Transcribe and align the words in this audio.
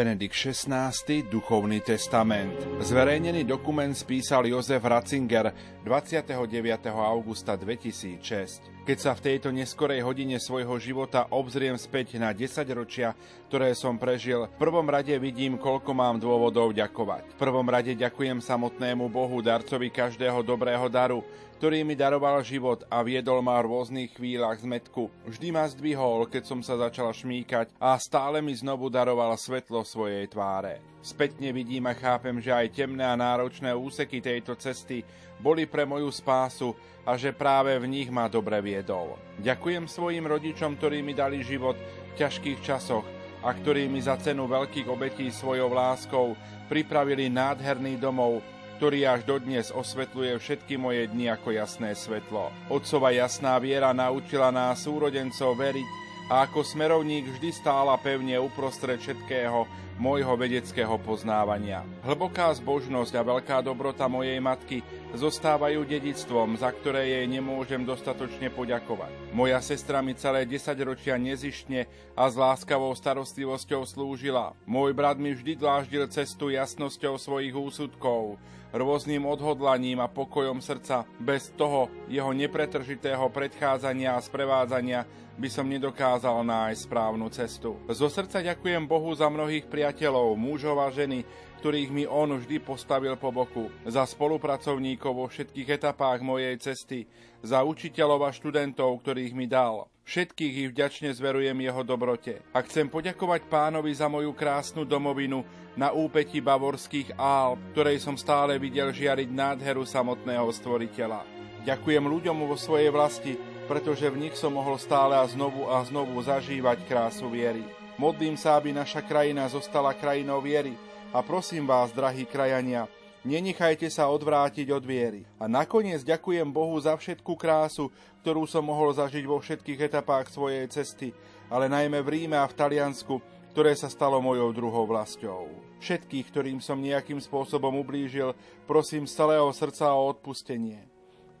Benedikt 0.00 0.32
XVI. 0.34 1.22
Duchovný 1.28 1.80
testament. 1.80 2.56
Zverejnený 2.80 3.44
dokument 3.44 3.92
spísal 3.92 4.46
Jozef 4.48 4.84
Ratzinger 4.84 5.52
29. 5.84 6.86
augusta 6.88 7.56
2006. 7.56 8.62
Keď 8.90 8.98
sa 8.98 9.14
v 9.14 9.22
tejto 9.22 9.54
neskorej 9.54 10.02
hodine 10.02 10.42
svojho 10.42 10.74
života 10.82 11.30
obzriem 11.30 11.78
späť 11.78 12.18
na 12.18 12.34
10 12.34 12.66
ročia, 12.74 13.14
ktoré 13.46 13.70
som 13.78 13.94
prežil, 13.94 14.50
v 14.50 14.58
prvom 14.58 14.82
rade 14.82 15.14
vidím, 15.14 15.62
koľko 15.62 15.94
mám 15.94 16.18
dôvodov 16.18 16.74
ďakovať. 16.74 17.22
V 17.22 17.36
prvom 17.38 17.62
rade 17.70 17.94
ďakujem 17.94 18.42
samotnému 18.42 19.06
Bohu, 19.06 19.38
darcovi 19.46 19.94
každého 19.94 20.42
dobrého 20.42 20.90
daru, 20.90 21.22
ktorý 21.62 21.86
mi 21.86 21.94
daroval 21.94 22.42
život 22.42 22.82
a 22.90 23.06
viedol 23.06 23.46
ma 23.46 23.62
v 23.62 23.70
rôznych 23.70 24.10
chvíľach 24.18 24.58
zmetku. 24.58 25.06
Vždy 25.22 25.54
ma 25.54 25.70
zdvihol, 25.70 26.26
keď 26.26 26.50
som 26.50 26.58
sa 26.58 26.74
začal 26.74 27.14
šmíkať 27.14 27.70
a 27.78 27.94
stále 27.94 28.42
mi 28.42 28.58
znovu 28.58 28.90
daroval 28.90 29.38
svetlo 29.38 29.86
svojej 29.86 30.26
tváre. 30.26 30.82
Spätne 31.00 31.48
vidím 31.56 31.88
a 31.88 31.96
chápem, 31.96 32.36
že 32.44 32.52
aj 32.52 32.76
temné 32.76 33.00
a 33.00 33.16
náročné 33.16 33.72
úseky 33.72 34.20
tejto 34.20 34.52
cesty 34.60 35.00
boli 35.40 35.64
pre 35.64 35.88
moju 35.88 36.12
spásu 36.12 36.76
a 37.08 37.16
že 37.16 37.32
práve 37.32 37.72
v 37.80 37.88
nich 37.88 38.12
ma 38.12 38.28
dobre 38.28 38.60
viedol. 38.60 39.16
Ďakujem 39.40 39.88
svojim 39.88 40.28
rodičom, 40.28 40.76
ktorí 40.76 41.00
mi 41.00 41.16
dali 41.16 41.40
život 41.40 41.80
v 41.80 42.12
ťažkých 42.20 42.60
časoch 42.60 43.08
a 43.40 43.48
ktorí 43.56 43.88
mi 43.88 44.04
za 44.04 44.20
cenu 44.20 44.44
veľkých 44.44 44.92
obetí 44.92 45.32
svojou 45.32 45.72
láskou 45.72 46.36
pripravili 46.68 47.32
nádherný 47.32 47.96
domov, 47.96 48.44
ktorý 48.76 49.08
až 49.08 49.24
dodnes 49.24 49.72
osvetľuje 49.72 50.36
všetky 50.36 50.76
moje 50.76 51.08
dni 51.08 51.32
ako 51.32 51.56
jasné 51.56 51.96
svetlo. 51.96 52.52
Otcova 52.68 53.08
jasná 53.16 53.56
viera 53.56 53.96
naučila 53.96 54.52
nás 54.52 54.84
súrodencov 54.84 55.56
veriť 55.56 56.09
a 56.30 56.46
ako 56.46 56.62
smerovník 56.62 57.26
vždy 57.26 57.50
stála 57.50 57.98
pevne 57.98 58.38
uprostred 58.38 59.02
všetkého 59.02 59.66
môjho 59.98 60.32
vedeckého 60.38 60.96
poznávania. 61.02 61.84
Hlboká 62.06 62.54
zbožnosť 62.56 63.12
a 63.18 63.26
veľká 63.26 63.60
dobrota 63.60 64.08
mojej 64.08 64.38
matky 64.40 64.80
zostávajú 65.12 65.84
dedictvom, 65.84 66.56
za 66.56 66.72
ktoré 66.72 67.20
jej 67.20 67.26
nemôžem 67.28 67.82
dostatočne 67.84 68.48
poďakovať. 68.48 69.12
Moja 69.36 69.60
sestra 69.60 70.00
mi 70.00 70.16
celé 70.16 70.48
10 70.48 70.72
ročia 70.86 71.18
nezištne 71.20 71.84
a 72.16 72.24
s 72.30 72.34
láskavou 72.38 72.94
starostlivosťou 72.96 73.84
slúžila. 73.84 74.56
Môj 74.64 74.96
brat 74.96 75.20
mi 75.20 75.36
vždy 75.36 75.58
dláždil 75.58 76.08
cestu 76.08 76.48
jasnosťou 76.48 77.20
svojich 77.20 77.52
úsudkov, 77.52 78.40
rôznym 78.72 79.26
odhodlaním 79.26 80.00
a 80.00 80.08
pokojom 80.08 80.62
srdca. 80.62 81.04
Bez 81.18 81.50
toho 81.58 81.90
jeho 82.06 82.30
nepretržitého 82.30 83.28
predchádzania 83.28 84.16
a 84.16 84.24
sprevádzania 84.24 85.04
by 85.40 85.48
som 85.48 85.64
nedokázal 85.64 86.44
nájsť 86.44 86.84
správnu 86.84 87.24
cestu. 87.32 87.80
Zo 87.88 88.12
srdca 88.12 88.44
ďakujem 88.44 88.84
Bohu 88.84 89.08
za 89.16 89.32
mnohých 89.32 89.64
priateľov, 89.72 90.36
mužov 90.36 90.76
a 90.84 90.92
ženy, 90.92 91.24
ktorých 91.64 91.88
mi 91.88 92.04
on 92.04 92.36
vždy 92.36 92.60
postavil 92.60 93.16
po 93.16 93.32
boku, 93.32 93.72
za 93.88 94.04
spolupracovníkov 94.04 95.12
vo 95.16 95.26
všetkých 95.32 95.80
etapách 95.80 96.20
mojej 96.20 96.60
cesty, 96.60 97.08
za 97.40 97.64
učiteľov 97.64 98.28
a 98.28 98.30
študentov, 98.36 99.00
ktorých 99.00 99.32
mi 99.32 99.48
dal. 99.48 99.88
Všetkých 100.04 100.54
ich 100.66 100.68
vďačne 100.76 101.08
zverujem 101.16 101.56
jeho 101.56 101.80
dobrote. 101.88 102.44
A 102.52 102.60
chcem 102.60 102.92
poďakovať 102.92 103.48
pánovi 103.48 103.96
za 103.96 104.12
moju 104.12 104.36
krásnu 104.36 104.84
domovinu 104.84 105.40
na 105.72 105.94
úpeti 105.94 106.44
bavorských 106.44 107.16
Alp, 107.16 107.62
ktorej 107.72 108.02
som 108.02 108.18
stále 108.18 108.60
videl 108.60 108.92
žiariť 108.92 109.28
nádheru 109.30 109.88
samotného 109.88 110.50
stvoriteľa. 110.52 111.24
Ďakujem 111.64 112.04
ľuďom 112.08 112.36
vo 112.48 112.56
svojej 112.56 112.88
vlasti, 112.88 113.36
pretože 113.70 114.10
v 114.10 114.26
nich 114.26 114.34
som 114.34 114.50
mohol 114.50 114.74
stále 114.82 115.14
a 115.14 115.22
znovu 115.30 115.70
a 115.70 115.78
znovu 115.86 116.18
zažívať 116.18 116.82
krásu 116.90 117.30
viery. 117.30 117.62
Modlím 117.94 118.34
sa, 118.34 118.58
aby 118.58 118.74
naša 118.74 118.98
krajina 118.98 119.46
zostala 119.46 119.94
krajinou 119.94 120.42
viery 120.42 120.74
a 121.14 121.22
prosím 121.22 121.70
vás, 121.70 121.94
drahí 121.94 122.26
krajania, 122.26 122.90
Nenechajte 123.20 123.84
sa 123.92 124.08
odvrátiť 124.08 124.72
od 124.72 124.80
viery. 124.80 125.28
A 125.36 125.44
nakoniec 125.44 126.00
ďakujem 126.00 126.48
Bohu 126.48 126.72
za 126.80 126.96
všetku 126.96 127.36
krásu, 127.36 127.92
ktorú 128.24 128.48
som 128.48 128.64
mohol 128.64 128.96
zažiť 128.96 129.24
vo 129.28 129.36
všetkých 129.36 129.92
etapách 129.92 130.32
svojej 130.32 130.64
cesty, 130.72 131.12
ale 131.52 131.68
najmä 131.68 132.00
v 132.00 132.08
Ríme 132.16 132.40
a 132.40 132.48
v 132.48 132.56
Taliansku, 132.56 133.20
ktoré 133.52 133.76
sa 133.76 133.92
stalo 133.92 134.24
mojou 134.24 134.56
druhou 134.56 134.88
vlastou. 134.88 135.52
Všetkých, 135.84 136.32
ktorým 136.32 136.58
som 136.64 136.80
nejakým 136.80 137.20
spôsobom 137.20 137.76
ublížil, 137.84 138.32
prosím 138.64 139.04
z 139.04 139.20
celého 139.20 139.52
srdca 139.52 139.92
o 139.92 140.08
odpustenie. 140.08 140.89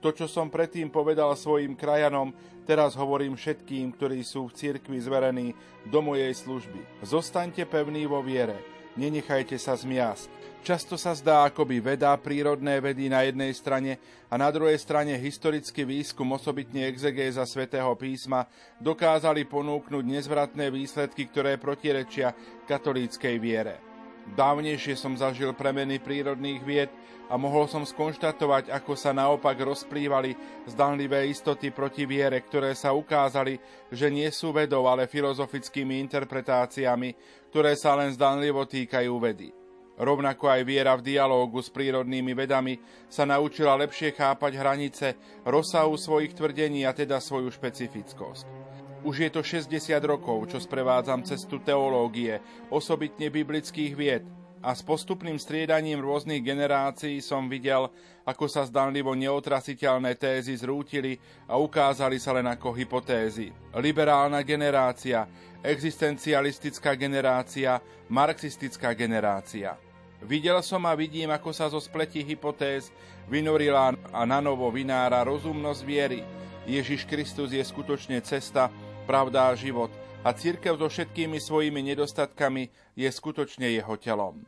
To, 0.00 0.08
čo 0.16 0.24
som 0.24 0.48
predtým 0.48 0.88
povedal 0.88 1.36
svojim 1.36 1.76
krajanom, 1.76 2.32
teraz 2.64 2.96
hovorím 2.96 3.36
všetkým, 3.36 3.92
ktorí 3.92 4.24
sú 4.24 4.48
v 4.48 4.56
cirkvi 4.56 4.96
zverení 4.96 5.52
do 5.84 6.00
mojej 6.00 6.32
služby. 6.32 7.04
Zostaňte 7.04 7.68
pevní 7.68 8.08
vo 8.08 8.24
viere, 8.24 8.56
nenechajte 8.96 9.60
sa 9.60 9.76
zmiasť. 9.76 10.40
Často 10.60 11.00
sa 11.00 11.16
zdá, 11.16 11.48
ako 11.48 11.64
by 11.64 11.80
veda, 11.80 12.12
prírodné 12.20 12.84
vedy 12.84 13.08
na 13.08 13.24
jednej 13.24 13.48
strane 13.56 13.96
a 14.28 14.36
na 14.36 14.52
druhej 14.52 14.76
strane 14.76 15.16
historický 15.16 15.88
výskum, 15.88 16.28
osobitne 16.36 16.84
exegéza 16.84 17.48
svätého 17.48 17.88
písma, 17.96 18.44
dokázali 18.76 19.48
ponúknuť 19.48 20.04
nezvratné 20.04 20.68
výsledky, 20.68 21.32
ktoré 21.32 21.56
protirečia 21.56 22.36
katolíckej 22.68 23.36
viere. 23.40 23.89
Dávnejšie 24.30 24.94
som 24.94 25.18
zažil 25.18 25.50
premeny 25.58 25.98
prírodných 25.98 26.62
vied 26.62 26.90
a 27.30 27.38
mohol 27.38 27.70
som 27.70 27.86
skonštatovať, 27.86 28.74
ako 28.74 28.92
sa 28.98 29.14
naopak 29.14 29.54
rozplývali 29.58 30.34
zdanlivé 30.66 31.30
istoty 31.30 31.70
proti 31.70 32.06
viere, 32.06 32.42
ktoré 32.42 32.74
sa 32.74 32.90
ukázali, 32.90 33.58
že 33.90 34.10
nie 34.10 34.26
sú 34.34 34.50
vedou, 34.50 34.86
ale 34.90 35.10
filozofickými 35.10 36.02
interpretáciami, 36.10 37.14
ktoré 37.54 37.78
sa 37.78 37.94
len 37.94 38.10
zdanlivo 38.10 38.66
týkajú 38.66 39.14
vedy. 39.22 39.54
Rovnako 40.00 40.48
aj 40.48 40.62
viera 40.64 40.96
v 40.96 41.12
dialógu 41.12 41.60
s 41.60 41.68
prírodnými 41.68 42.32
vedami 42.32 42.80
sa 43.06 43.28
naučila 43.28 43.76
lepšie 43.84 44.16
chápať 44.16 44.52
hranice 44.56 45.06
rozsahu 45.44 45.92
svojich 46.00 46.32
tvrdení 46.32 46.88
a 46.88 46.96
teda 46.96 47.20
svoju 47.20 47.52
špecifickosť. 47.52 48.59
Už 49.00 49.16
je 49.16 49.30
to 49.32 49.40
60 49.40 49.96
rokov, 50.04 50.52
čo 50.52 50.60
sprevádzam 50.60 51.24
cestu 51.24 51.56
teológie, 51.56 52.36
osobitne 52.68 53.32
biblických 53.32 53.92
vied, 53.96 54.24
a 54.60 54.76
s 54.76 54.84
postupným 54.84 55.40
striedaním 55.40 56.04
rôznych 56.04 56.44
generácií 56.44 57.24
som 57.24 57.48
videl, 57.48 57.88
ako 58.28 58.44
sa 58.44 58.68
zdanlivo 58.68 59.16
neotrasiteľné 59.16 60.20
tézy 60.20 60.52
zrútili 60.52 61.16
a 61.48 61.56
ukázali 61.56 62.20
sa 62.20 62.36
len 62.36 62.44
ako 62.44 62.76
hypotézy. 62.76 63.48
Liberálna 63.72 64.44
generácia, 64.44 65.24
existencialistická 65.64 66.92
generácia, 66.92 67.80
marxistická 68.12 68.92
generácia. 68.92 69.80
Videl 70.20 70.60
som 70.60 70.84
a 70.84 70.92
vidím, 70.92 71.32
ako 71.32 71.56
sa 71.56 71.72
zo 71.72 71.80
spleti 71.80 72.20
hypotéz 72.20 72.92
vynorila 73.32 73.96
a 74.12 74.20
nanovo 74.28 74.68
vynára 74.68 75.24
rozumnosť 75.24 75.80
viery. 75.88 76.20
Ježiš 76.68 77.08
Kristus 77.08 77.56
je 77.56 77.64
skutočne 77.64 78.20
cesta, 78.20 78.68
pravda 79.10 79.50
a 79.50 79.58
život 79.58 79.90
a 80.22 80.30
církev 80.30 80.78
so 80.78 80.86
všetkými 80.86 81.42
svojimi 81.42 81.82
nedostatkami 81.82 82.70
je 82.94 83.10
skutočne 83.10 83.66
jeho 83.74 83.98
telom. 83.98 84.46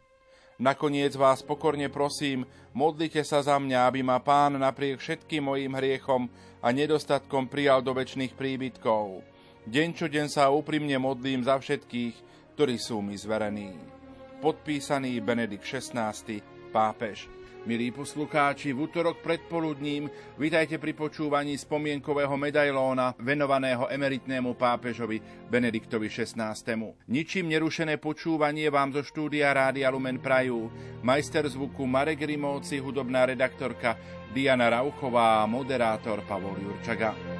Nakoniec 0.62 1.18
vás 1.18 1.42
pokorne 1.42 1.90
prosím, 1.90 2.46
modlite 2.70 3.26
sa 3.26 3.42
za 3.42 3.58
mňa, 3.58 3.90
aby 3.90 4.06
ma 4.06 4.22
Pán 4.22 4.54
napriek 4.54 5.02
všetkým 5.02 5.50
mojim 5.50 5.74
hriechom 5.74 6.30
a 6.62 6.70
nedostatkom 6.70 7.50
prijal 7.50 7.82
do 7.82 7.90
väčšných 7.90 8.38
príbytkov. 8.38 9.26
Deň 9.66 9.88
čo 9.98 10.06
deň 10.06 10.30
sa 10.30 10.54
úprimne 10.54 10.94
modlím 11.02 11.42
za 11.42 11.58
všetkých, 11.58 12.14
ktorí 12.54 12.78
sú 12.78 13.02
mi 13.02 13.18
zverení 13.18 13.98
podpísaný 14.42 15.22
Benedikt 15.22 15.62
XVI, 15.62 16.42
pápež. 16.74 17.30
Milí 17.62 17.94
poslucháči, 17.94 18.74
v 18.74 18.90
útorok 18.90 19.22
predpoludním 19.22 20.10
vitajte 20.34 20.82
pri 20.82 20.98
počúvaní 20.98 21.54
spomienkového 21.54 22.34
medailóna 22.34 23.14
venovaného 23.22 23.86
emeritnému 23.86 24.58
pápežovi 24.58 25.22
Benediktovi 25.46 26.10
XVI. 26.10 26.58
Ničím 27.06 27.46
nerušené 27.54 28.02
počúvanie 28.02 28.66
vám 28.66 28.90
zo 28.98 29.06
štúdia 29.06 29.54
Rádia 29.54 29.94
Lumen 29.94 30.18
Prajú. 30.18 30.74
Majster 31.06 31.46
zvuku 31.46 31.86
Marek 31.86 32.26
Rimóci, 32.26 32.82
hudobná 32.82 33.30
redaktorka 33.30 33.94
Diana 34.34 34.66
Rauchová 34.66 35.46
a 35.46 35.46
moderátor 35.46 36.26
Pavol 36.26 36.58
Jurčaga. 36.58 37.31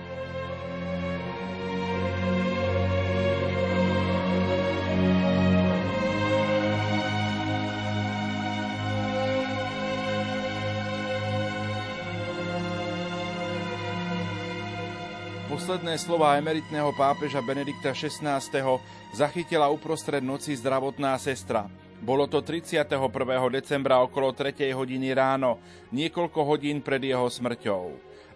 Posledné 15.52 16.00
slova 16.00 16.40
emeritného 16.40 16.96
pápeža 16.96 17.44
Benedikta 17.44 17.92
XVI. 17.92 18.40
zachytila 19.12 19.68
uprostred 19.68 20.24
noci 20.24 20.56
zdravotná 20.56 21.12
sestra. 21.20 21.68
Bolo 22.00 22.24
to 22.24 22.40
31. 22.40 22.88
decembra 23.52 24.00
okolo 24.00 24.32
3. 24.32 24.72
hodiny 24.72 25.12
ráno, 25.12 25.60
niekoľko 25.92 26.40
hodín 26.48 26.80
pred 26.80 27.04
jeho 27.04 27.28
smrťou. 27.28 27.84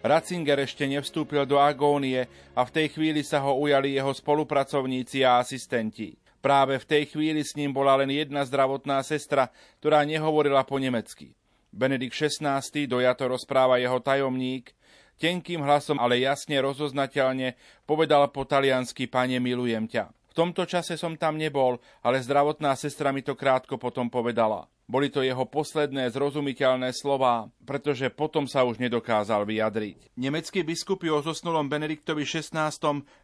Ratzinger 0.05 0.61
ešte 0.61 0.85
nevstúpil 0.85 1.49
do 1.49 1.57
agónie 1.57 2.29
a 2.53 2.69
v 2.69 2.85
tej 2.85 2.93
chvíli 2.93 3.25
sa 3.25 3.41
ho 3.41 3.57
ujali 3.65 3.97
jeho 3.97 4.13
spolupracovníci 4.13 5.25
a 5.25 5.41
asistenti. 5.41 6.21
Práve 6.45 6.77
v 6.77 6.85
tej 6.85 7.17
chvíli 7.17 7.41
s 7.41 7.57
ním 7.57 7.73
bola 7.73 7.97
len 7.97 8.13
jedna 8.13 8.45
zdravotná 8.45 9.01
sestra, 9.01 9.49
ktorá 9.81 10.05
nehovorila 10.05 10.69
po 10.69 10.77
nemecky. 10.77 11.33
Benedikt 11.73 12.13
XVI. 12.13 12.61
dojato 12.85 13.25
rozpráva 13.25 13.81
jeho 13.81 14.05
tajomník, 14.05 14.77
tenkým 15.17 15.65
hlasom, 15.65 15.97
ale 15.99 16.23
jasne 16.23 16.61
rozoznateľne 16.61 17.57
povedal 17.89 18.29
po 18.31 18.45
taliansky, 18.45 19.09
pane, 19.09 19.37
milujem 19.41 19.89
ťa. 19.89 20.13
V 20.31 20.35
tomto 20.37 20.69
čase 20.69 21.01
som 21.01 21.17
tam 21.17 21.41
nebol, 21.41 21.81
ale 22.05 22.21
zdravotná 22.21 22.77
sestra 22.77 23.09
mi 23.09 23.25
to 23.25 23.33
krátko 23.33 23.81
potom 23.81 24.13
povedala. 24.13 24.69
Boli 24.87 25.11
to 25.11 25.19
jeho 25.19 25.43
posledné 25.51 26.15
zrozumiteľné 26.15 26.95
slová, 26.95 27.51
pretože 27.67 28.07
potom 28.07 28.47
sa 28.47 28.63
už 28.63 28.79
nedokázal 28.79 29.43
vyjadriť. 29.43 30.15
Nemeckí 30.15 30.63
biskupy 30.63 31.11
o 31.11 31.19
zosnulom 31.27 31.67
Benediktovi 31.67 32.23
XVI. 32.23 32.71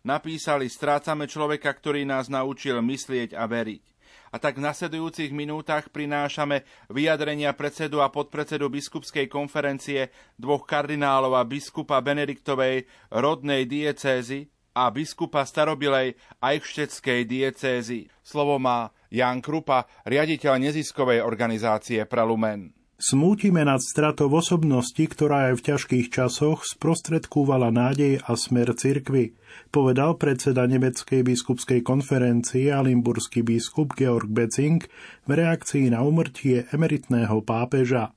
napísali 0.02 0.66
Strácame 0.66 1.30
človeka, 1.30 1.70
ktorý 1.70 2.02
nás 2.02 2.26
naučil 2.26 2.82
myslieť 2.82 3.38
a 3.38 3.46
veriť. 3.46 3.91
A 4.32 4.40
tak 4.40 4.56
v 4.56 4.64
nasledujúcich 4.64 5.29
minútach 5.29 5.93
prinášame 5.93 6.64
vyjadrenia 6.88 7.52
predsedu 7.52 8.00
a 8.00 8.08
podpredsedu 8.08 8.73
biskupskej 8.73 9.29
konferencie 9.29 10.08
dvoch 10.40 10.64
kardinálov 10.64 11.37
a 11.37 11.44
biskupa 11.44 12.00
Benediktovej 12.00 12.88
rodnej 13.12 13.69
diecézy 13.69 14.49
a 14.73 14.88
biskupa 14.88 15.44
starobilej 15.44 16.17
Eichštetskej 16.40 17.29
diecézy. 17.29 18.08
Slovo 18.25 18.56
má 18.56 18.88
Jan 19.12 19.44
Krupa, 19.44 19.84
riaditeľ 20.08 20.64
neziskovej 20.64 21.20
organizácie 21.20 22.08
Prelumen. 22.08 22.81
Smútime 23.02 23.66
nad 23.66 23.82
stratou 23.82 24.31
osobnosti, 24.31 25.02
ktorá 25.02 25.50
aj 25.50 25.58
v 25.58 25.64
ťažkých 25.75 26.06
časoch 26.14 26.62
sprostredkúvala 26.62 27.75
nádej 27.75 28.22
a 28.22 28.38
smer 28.38 28.78
cirkvy, 28.78 29.34
povedal 29.75 30.14
predseda 30.14 30.70
Nemeckej 30.70 31.26
biskupskej 31.26 31.82
konferencie 31.82 32.70
a 32.70 32.78
limburský 32.78 33.43
biskup 33.43 33.99
Georg 33.99 34.31
Becing 34.31 34.87
v 35.26 35.31
reakcii 35.34 35.90
na 35.90 36.06
umrtie 36.06 36.70
emeritného 36.70 37.43
pápeža. 37.43 38.14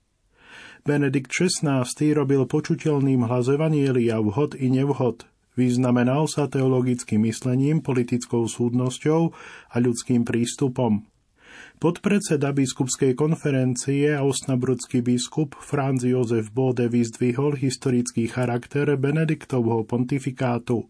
Benedikt 0.86 1.34
XVI 1.34 1.90
robil 2.14 2.46
počuteľným 2.46 3.26
hlas 3.26 3.50
Evanielia 3.50 4.22
vhod 4.22 4.54
i 4.54 4.70
nevhod, 4.70 5.26
Vyznamenal 5.56 6.28
sa 6.28 6.52
teologickým 6.52 7.24
myslením, 7.26 7.80
politickou 7.80 8.44
súdnosťou 8.44 9.22
a 9.72 9.76
ľudským 9.80 10.28
prístupom. 10.28 11.15
Podpredseda 11.76 12.56
biskupskej 12.56 13.20
konferencie 13.20 14.16
a 14.16 14.24
osnabrudský 14.24 15.04
biskup 15.04 15.60
Franz 15.60 16.08
Josef 16.08 16.48
Bode 16.56 16.88
vyzdvihol 16.88 17.60
historický 17.60 18.32
charakter 18.32 18.96
Benediktovho 18.96 19.84
pontifikátu. 19.84 20.88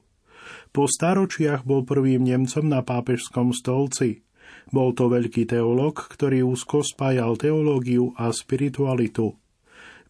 Po 0.70 0.84
staročiach 0.86 1.66
bol 1.66 1.90
prvým 1.90 2.22
Nemcom 2.22 2.70
na 2.70 2.86
pápežskom 2.86 3.50
stolci. 3.50 4.22
Bol 4.70 4.94
to 4.94 5.10
veľký 5.10 5.50
teológ, 5.50 6.06
ktorý 6.06 6.46
úzko 6.46 6.86
spájal 6.86 7.34
teológiu 7.34 8.14
a 8.14 8.30
spiritualitu. 8.30 9.34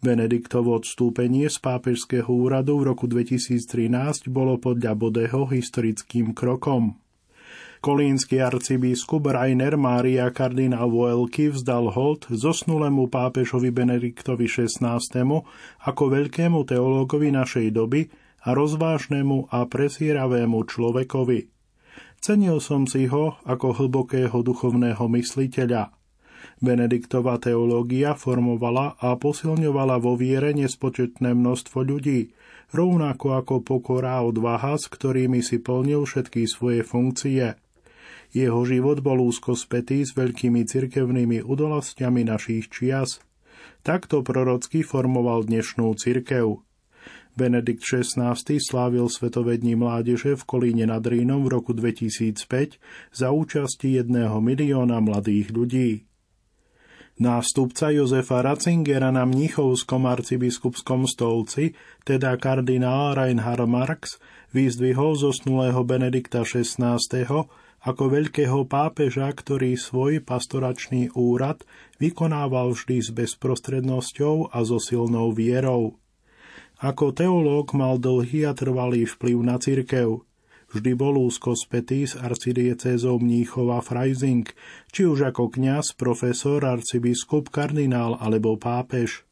Benediktovo 0.04 0.76
odstúpenie 0.76 1.48
z 1.48 1.56
pápežského 1.64 2.28
úradu 2.28 2.84
v 2.84 2.92
roku 2.92 3.08
2013 3.08 4.28
bolo 4.28 4.60
podľa 4.60 4.92
Bodeho 4.92 5.48
historickým 5.48 6.36
krokom. 6.36 7.00
Kolínsky 7.84 8.40
arcibiskup 8.40 9.26
Rainer 9.28 9.76
Mária 9.76 10.32
kardinál 10.32 10.92
Voelky 10.92 11.52
vzdal 11.52 11.92
hold 11.92 12.28
zosnulému 12.32 13.08
pápežovi 13.12 13.72
Benediktovi 13.72 14.48
XVI. 14.48 15.00
ako 15.84 16.04
veľkému 16.12 16.60
teológovi 16.68 17.32
našej 17.32 17.72
doby 17.76 18.08
a 18.46 18.54
rozvážnemu 18.54 19.52
a 19.52 19.66
presíravému 19.66 20.60
človekovi. 20.70 21.52
Cenil 22.22 22.64
som 22.64 22.90
si 22.90 23.10
ho 23.10 23.38
ako 23.44 23.76
hlbokého 23.84 24.40
duchovného 24.46 25.06
mysliteľa– 25.12 25.90
Benediktova 26.56 27.36
teológia 27.36 28.16
formovala 28.16 28.96
a 29.02 29.20
posilňovala 29.20 30.00
vo 30.00 30.16
viere 30.16 30.56
nespočetné 30.56 31.36
množstvo 31.36 31.84
ľudí, 31.84 32.32
rovnako 32.72 33.44
ako 33.44 33.56
pokora 33.60 34.24
a 34.24 34.26
odvaha, 34.26 34.80
s 34.80 34.88
ktorými 34.88 35.44
si 35.44 35.60
plnil 35.60 36.08
všetky 36.08 36.48
svoje 36.48 36.82
funkcie. 36.88 37.60
Jeho 38.32 38.64
život 38.64 39.04
bol 39.04 39.22
úzko 39.22 39.54
spätý 39.54 40.08
s 40.08 40.16
veľkými 40.16 40.66
cirkevnými 40.66 41.44
udalostiami 41.44 42.26
našich 42.26 42.72
čias. 42.72 43.22
Takto 43.86 44.26
prorocky 44.26 44.82
formoval 44.82 45.46
dnešnú 45.46 45.94
cirkev. 46.00 46.66
Benedikt 47.36 47.84
XVI 47.84 48.34
slávil 48.40 49.12
Svetovední 49.12 49.76
mládeže 49.76 50.40
v 50.40 50.44
Kolíne 50.48 50.88
nad 50.88 51.04
Rínom 51.04 51.44
v 51.44 51.60
roku 51.60 51.76
2005 51.76 52.80
za 53.12 53.28
účasti 53.36 54.00
jedného 54.00 54.40
milióna 54.40 55.04
mladých 55.04 55.52
ľudí. 55.52 55.92
Nástupca 57.16 57.96
Jozefa 57.96 58.44
Ratzingera 58.44 59.08
na 59.08 59.24
Mnichovskom 59.24 60.04
arcibiskupskom 60.04 61.08
stolci, 61.08 61.72
teda 62.04 62.36
kardinál 62.36 63.16
Reinhard 63.16 63.68
Marx, 63.72 64.20
vyzdvihol 64.52 65.16
zosnulého 65.16 65.80
Benedikta 65.88 66.44
XVI. 66.44 67.00
Ako 67.86 68.04
veľkého 68.10 68.66
pápeža, 68.66 69.30
ktorý 69.30 69.78
svoj 69.78 70.26
pastoračný 70.26 71.14
úrad 71.14 71.62
vykonával 72.02 72.74
vždy 72.74 72.98
s 73.06 73.10
bezprostrednosťou 73.14 74.50
a 74.50 74.60
so 74.66 74.82
silnou 74.82 75.30
vierou. 75.32 76.02
Ako 76.82 77.14
teológ 77.14 77.72
mal 77.78 78.02
dlhý 78.02 78.50
a 78.50 78.58
trvalý 78.58 79.06
vplyv 79.06 79.38
na 79.46 79.62
cirkev– 79.62 80.10
Vždy 80.76 80.92
bol 80.98 81.16
úzko 81.16 81.56
spätý 81.56 82.04
s 82.04 82.20
arcidiecézou 82.20 83.22
Mníchova 83.22 83.80
Freising, 83.80 84.44
či 84.92 85.08
už 85.08 85.32
ako 85.32 85.54
kňaz, 85.54 85.96
profesor, 85.96 86.66
arcibiskup, 86.68 87.48
kardinál 87.48 88.20
alebo 88.20 88.60
pápež. 88.60 89.24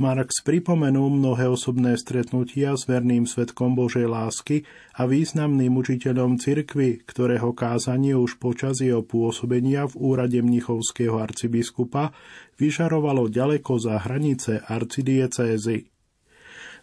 Marx 0.00 0.40
pripomenul 0.40 1.12
mnohé 1.12 1.44
osobné 1.44 1.92
stretnutia 2.00 2.72
s 2.72 2.88
verným 2.88 3.28
svetkom 3.28 3.76
Božej 3.76 4.08
lásky 4.08 4.64
a 4.96 5.04
významným 5.04 5.76
učiteľom 5.76 6.40
cirkvy, 6.40 7.04
ktorého 7.04 7.52
kázanie 7.52 8.16
už 8.16 8.40
počas 8.40 8.80
jeho 8.80 9.04
pôsobenia 9.04 9.84
v 9.84 10.00
úrade 10.00 10.40
mnichovského 10.40 11.20
arcibiskupa 11.20 12.16
vyžarovalo 12.56 13.28
ďaleko 13.28 13.76
za 13.76 14.00
hranice 14.00 14.64
arcidiecézy. 14.64 15.92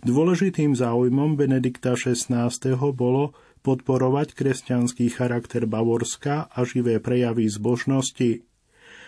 Dôležitým 0.06 0.78
záujmom 0.78 1.42
Benedikta 1.42 1.98
XVI. 1.98 2.54
bolo, 2.94 3.34
podporovať 3.66 4.38
kresťanský 4.38 5.10
charakter 5.10 5.66
Bavorska 5.66 6.54
a 6.54 6.60
živé 6.70 7.02
prejavy 7.02 7.50
zbožnosti. 7.50 8.46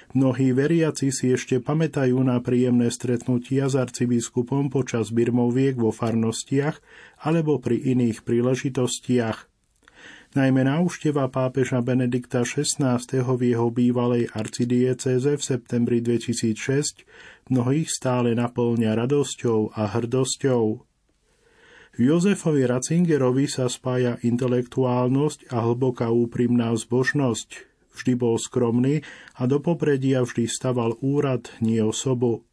Mnohí 0.10 0.58
veriaci 0.58 1.13
si 1.13 1.30
ešte 1.30 1.62
pamätajú 1.62 2.18
na 2.25 2.42
príjemné 2.42 2.89
stretnutia 2.89 3.70
s 3.70 3.78
arcibiskupom 3.78 4.74
počas 4.74 5.13
birmoviek 5.13 5.78
vo 5.78 5.94
farnostiach 5.94 6.82
alebo 7.22 7.62
pri 7.62 7.78
iných 7.94 8.25
príležitostiach. 8.25 9.46
Najmä 10.34 10.66
návšteva 10.66 11.30
pápeža 11.30 11.86
Benedikta 11.86 12.42
XVI. 12.42 13.01
v 13.01 13.42
jeho 13.54 13.70
bývalej 13.70 14.34
arcidieceze 14.34 15.38
v 15.38 15.42
septembri 15.42 16.01
2006 16.01 17.06
mnohých 17.54 17.89
stále 17.89 18.34
naplňa 18.34 18.94
radosťou 18.94 19.78
a 19.78 19.94
hrdosťou. 19.94 20.86
Jozefovi 22.01 22.63
Ratzingerovi 22.66 23.46
sa 23.46 23.70
spája 23.70 24.18
intelektuálnosť 24.25 25.54
a 25.54 25.66
hlboká 25.70 26.10
úprimná 26.13 26.74
zbožnosť. 26.78 27.69
Vždy 27.96 28.13
bol 28.15 28.36
skromný 28.38 29.01
a 29.36 29.50
do 29.50 29.58
popredia 29.60 30.24
vždy 30.24 30.46
staval 30.46 30.98
úrad, 31.01 31.50
nie 31.60 31.81
osobu. 31.81 32.46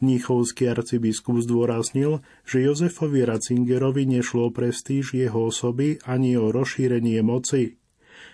Mníchovský 0.00 0.72
arcibiskup 0.72 1.44
zdôraznil, 1.44 2.24
že 2.48 2.64
Jozefovi 2.64 3.24
Ratzingerovi 3.24 4.08
nešlo 4.08 4.48
prestíž 4.48 5.12
jeho 5.12 5.52
osoby 5.52 6.00
ani 6.08 6.40
o 6.40 6.48
rozšírenie 6.48 7.20
moci. 7.20 7.76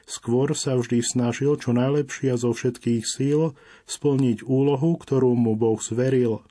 Skôr 0.07 0.55
sa 0.55 0.79
vždy 0.79 1.03
snažil 1.03 1.59
čo 1.59 1.75
najlepšia 1.75 2.39
zo 2.39 2.55
všetkých 2.55 3.03
síl 3.03 3.59
splniť 3.91 4.47
úlohu, 4.47 4.95
ktorú 4.95 5.35
mu 5.35 5.59
Boh 5.59 5.83
zveril– 5.83 6.41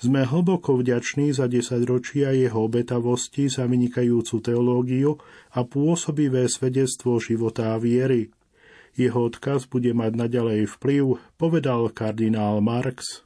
sme 0.00 0.24
hlboko 0.24 0.80
vďační 0.80 1.36
za 1.36 1.44
desaťročia 1.44 2.32
jeho 2.32 2.64
obetavosti 2.64 3.52
za 3.52 3.68
vynikajúcu 3.68 4.40
teológiu 4.40 5.20
a 5.52 5.60
pôsobivé 5.60 6.48
svedectvo 6.48 7.20
života 7.20 7.76
a 7.76 7.76
viery. 7.76 8.32
Jeho 8.98 9.30
odkaz 9.30 9.70
bude 9.70 9.94
mať 9.94 10.12
naďalej 10.18 10.66
vplyv, 10.78 11.22
povedal 11.38 11.90
kardinál 11.94 12.58
Marx. 12.58 13.22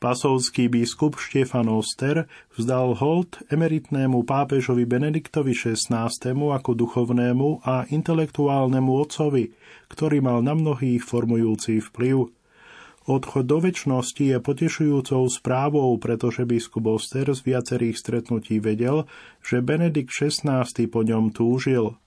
Pasovský 0.00 0.72
biskup 0.72 1.20
Štefan 1.20 1.68
Oster 1.68 2.24
vzdal 2.56 2.96
hold 2.96 3.36
emeritnému 3.52 4.24
pápežovi 4.24 4.88
Benediktovi 4.88 5.52
XVI. 5.52 6.08
ako 6.32 6.70
duchovnému 6.72 7.68
a 7.68 7.84
intelektuálnemu 7.84 8.90
otcovi, 8.96 9.52
ktorý 9.92 10.24
mal 10.24 10.40
na 10.40 10.56
mnohých 10.56 11.04
formujúci 11.04 11.84
vplyv. 11.92 12.32
Odchod 13.12 13.44
do 13.44 13.60
väčšnosti 13.60 14.24
je 14.24 14.38
potešujúcou 14.40 15.28
správou, 15.28 15.92
pretože 16.00 16.48
biskup 16.48 16.96
Oster 16.96 17.28
z 17.36 17.44
viacerých 17.44 18.00
stretnutí 18.00 18.56
vedel, 18.56 19.04
že 19.44 19.60
Benedikt 19.60 20.16
XVI 20.16 20.64
po 20.88 21.04
ňom 21.04 21.28
túžil. 21.28 22.00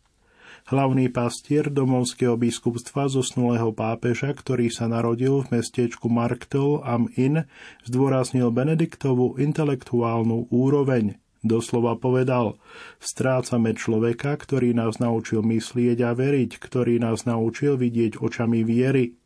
Hlavný 0.64 1.12
pastier 1.12 1.68
domovského 1.68 2.40
biskupstva 2.40 3.12
zosnulého 3.12 3.76
pápeža, 3.76 4.32
ktorý 4.32 4.72
sa 4.72 4.88
narodil 4.88 5.44
v 5.44 5.60
mestečku 5.60 6.08
Marktel 6.08 6.80
am 6.88 7.12
Inn, 7.20 7.44
zdôraznil 7.84 8.48
Benediktovu 8.48 9.36
intelektuálnu 9.44 10.48
úroveň. 10.48 11.20
Doslova 11.44 12.00
povedal, 12.00 12.56
strácame 13.04 13.76
človeka, 13.76 14.40
ktorý 14.40 14.72
nás 14.72 15.04
naučil 15.04 15.44
myslieť 15.44 16.00
a 16.08 16.16
veriť, 16.16 16.56
ktorý 16.56 17.04
nás 17.04 17.28
naučil 17.28 17.76
vidieť 17.76 18.24
očami 18.24 18.64
viery. 18.64 19.20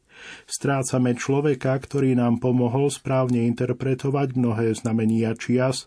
Strácame 0.50 1.14
človeka, 1.14 1.78
ktorý 1.78 2.18
nám 2.18 2.42
pomohol 2.42 2.90
správne 2.90 3.46
interpretovať 3.46 4.34
mnohé 4.34 4.74
znamenia 4.74 5.38
čias, 5.38 5.86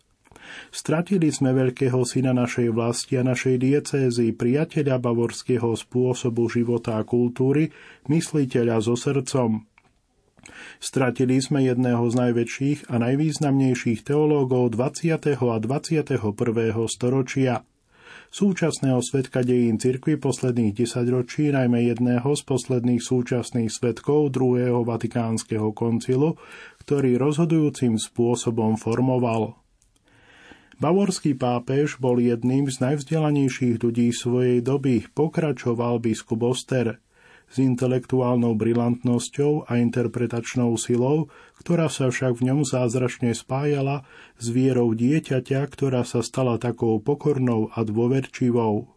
Stratili 0.71 1.31
sme 1.31 1.51
veľkého 1.55 2.01
syna 2.07 2.31
našej 2.35 2.71
vlasti 2.71 3.19
a 3.19 3.23
našej 3.27 3.57
diecézy, 3.59 4.33
priateľa 4.35 5.03
bavorského 5.03 5.75
spôsobu 5.75 6.47
života 6.51 6.99
a 6.99 7.07
kultúry, 7.07 7.71
mysliteľa 8.07 8.83
so 8.83 8.95
srdcom. 8.95 9.67
Stratili 10.81 11.37
sme 11.39 11.65
jedného 11.69 12.03
z 12.09 12.15
najväčších 12.17 12.79
a 12.89 12.97
najvýznamnejších 12.99 14.01
teológov 14.03 14.73
20. 14.73 15.37
a 15.37 15.57
21. 15.61 16.17
storočia. 16.89 17.63
Súčasného 18.31 19.03
svetka 19.03 19.43
dejín 19.43 19.83
cirkvy 19.83 20.15
posledných 20.15 20.71
desaťročí, 20.79 21.51
najmä 21.51 21.91
jedného 21.91 22.31
z 22.39 22.43
posledných 22.47 23.03
súčasných 23.03 23.67
svetkov 23.67 24.31
druhého 24.31 24.87
Vatikánskeho 24.87 25.75
koncilu, 25.75 26.39
ktorý 26.79 27.19
rozhodujúcim 27.19 27.99
spôsobom 27.99 28.79
formoval. 28.79 29.59
Bavorský 30.81 31.37
pápež 31.37 32.01
bol 32.01 32.17
jedným 32.17 32.73
z 32.73 32.81
najvzdelanejších 32.81 33.85
ľudí 33.85 34.17
svojej 34.17 34.65
doby, 34.65 35.05
pokračoval 35.13 36.01
biskup 36.01 36.41
Oster 36.41 36.97
s 37.53 37.61
intelektuálnou 37.61 38.57
brilantnosťou 38.57 39.69
a 39.69 39.77
interpretačnou 39.77 40.73
silou, 40.81 41.29
ktorá 41.61 41.93
sa 41.93 42.09
však 42.09 42.41
v 42.41 42.49
ňom 42.49 42.61
zázračne 42.65 43.37
spájala 43.37 44.09
s 44.41 44.49
vierou 44.49 44.97
dieťaťa, 44.97 45.69
ktorá 45.69 46.01
sa 46.09 46.25
stala 46.25 46.57
takou 46.57 46.97
pokornou 46.97 47.69
a 47.77 47.85
dôverčivou. 47.85 48.89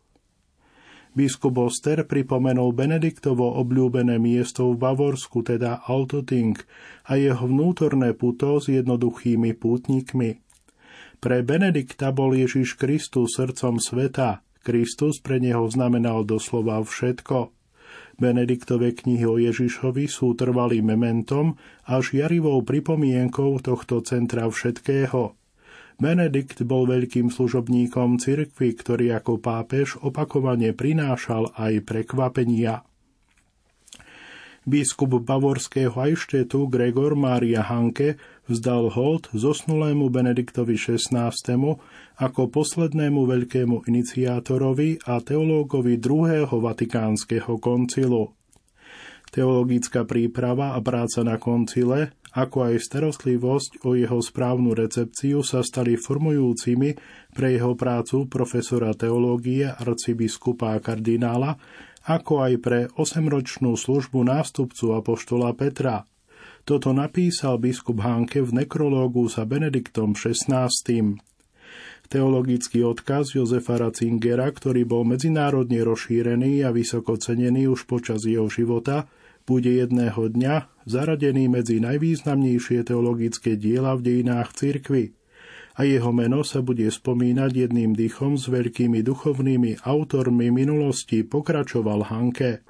Biskup 1.19 1.67
Oster 1.67 2.07
pripomenul 2.07 2.71
Benediktovo 2.71 3.59
obľúbené 3.59 4.23
miesto 4.23 4.71
v 4.71 4.79
Bavorsku, 4.79 5.43
teda 5.43 5.83
Altoting, 5.83 6.55
a 7.11 7.19
jeho 7.19 7.43
vnútorné 7.43 8.15
puto 8.15 8.63
s 8.63 8.71
jednoduchými 8.71 9.51
pútnikmi– 9.59 10.39
pre 11.23 11.39
Benedikta 11.39 12.11
bol 12.11 12.35
Ježiš 12.35 12.75
Kristus 12.75 13.39
srdcom 13.39 13.79
sveta. 13.79 14.43
Kristus 14.59 15.23
pre 15.23 15.39
neho 15.39 15.63
znamenal 15.71 16.27
doslova 16.27 16.83
všetko. 16.83 17.47
Benediktove 18.19 18.91
knihy 18.91 19.23
o 19.23 19.39
Ježišovi 19.39 20.11
sú 20.11 20.35
trvalým 20.35 20.91
mementom 20.91 21.55
a 21.87 22.03
žiarivou 22.03 22.59
pripomienkou 22.67 23.55
tohto 23.63 24.03
centra 24.03 24.51
všetkého. 24.51 25.31
Benedikt 25.95 26.59
bol 26.67 26.91
veľkým 26.91 27.31
služobníkom 27.31 28.19
cirkvy, 28.19 28.75
ktorý 28.75 29.15
ako 29.15 29.39
pápež 29.39 29.95
opakovane 30.03 30.75
prinášal 30.75 31.55
aj 31.55 31.87
prekvapenia. 31.87 32.83
Biskup 34.63 35.19
bavorského 35.27 35.91
Ajštetu 35.91 36.71
Gregor 36.71 37.19
Mária 37.19 37.67
Hanke 37.67 38.15
vzdal 38.47 38.95
hold 38.95 39.27
zosnulému 39.35 40.07
Benediktovi 40.07 40.79
XVI. 40.79 41.35
ako 42.15 42.41
poslednému 42.47 43.27
veľkému 43.27 43.83
iniciátorovi 43.83 45.03
a 45.03 45.19
teológovi 45.19 45.99
druhého 45.99 46.55
Vatikánskeho 46.63 47.59
koncilu. 47.59 48.31
Teologická 49.35 50.07
príprava 50.07 50.71
a 50.71 50.79
práca 50.79 51.27
na 51.27 51.35
koncile, 51.35 52.15
ako 52.31 52.71
aj 52.71 52.87
starostlivosť 52.87 53.83
o 53.83 53.99
jeho 53.99 54.23
správnu 54.23 54.71
recepciu 54.71 55.43
sa 55.43 55.59
stali 55.59 55.99
formujúcimi 55.99 56.95
pre 57.35 57.59
jeho 57.59 57.75
prácu 57.75 58.31
profesora 58.31 58.95
teológie 58.95 59.67
arcibiskupa 59.67 60.71
a 60.71 60.79
kardinála 60.79 61.59
ako 62.03 62.33
aj 62.43 62.53
pre 62.59 62.79
osemročnú 62.99 63.79
službu 63.79 64.27
nástupcu 64.27 64.95
apoštola 64.95 65.55
Petra. 65.55 66.03
Toto 66.63 66.91
napísal 66.95 67.59
biskup 67.59 68.03
Hanke 68.03 68.39
v 68.43 68.63
nekrológu 68.63 69.27
za 69.27 69.43
Benediktom 69.43 70.15
XVI. 70.15 70.71
Teologický 72.07 72.83
odkaz 72.83 73.35
Jozefa 73.35 73.79
Ratzingera, 73.79 74.47
ktorý 74.51 74.83
bol 74.83 75.03
medzinárodne 75.07 75.81
rozšírený 75.83 76.63
a 76.67 76.69
vysoko 76.71 77.15
cenený 77.15 77.71
už 77.71 77.87
počas 77.87 78.23
jeho 78.27 78.47
života, 78.51 79.07
bude 79.43 79.71
jedného 79.71 80.31
dňa 80.31 80.87
zaradený 80.87 81.51
medzi 81.51 81.83
najvýznamnejšie 81.83 82.87
teologické 82.87 83.59
diela 83.59 83.95
v 83.99 84.01
dejinách 84.07 84.55
cirkvy– 84.55 85.11
a 85.73 85.81
jeho 85.83 86.13
meno 86.13 86.45
sa 86.45 86.61
bude 86.61 86.85
spomínať 86.85 87.51
jedným 87.67 87.97
dýchom 87.97 88.37
s 88.37 88.45
veľkými 88.49 89.01
duchovnými 89.01 89.81
autormi 89.81 90.53
minulosti, 90.53 91.25
pokračoval 91.25 92.05
Hanke. 92.07 92.61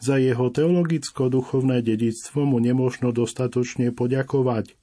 Za 0.00 0.18
jeho 0.20 0.50
teologicko-duchovné 0.50 1.80
dedictvo 1.84 2.44
mu 2.48 2.58
nemožno 2.60 3.12
dostatočne 3.12 3.92
poďakovať. 3.92 4.76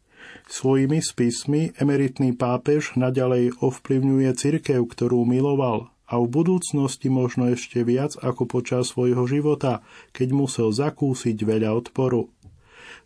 Svojimi 0.47 1.01
spismi 1.01 1.75
emeritný 1.77 2.37
pápež 2.37 2.93
nadalej 2.95 3.57
ovplyvňuje 3.59 4.29
cirkev, 4.37 4.85
ktorú 4.85 5.25
miloval 5.25 5.91
a 6.11 6.19
v 6.19 6.27
budúcnosti 6.27 7.07
možno 7.07 7.55
ešte 7.55 7.87
viac 7.87 8.19
ako 8.19 8.43
počas 8.43 8.91
svojho 8.91 9.23
života, 9.25 9.79
keď 10.11 10.35
musel 10.35 10.69
zakúsiť 10.75 11.39
veľa 11.39 11.71
odporu. 11.71 12.27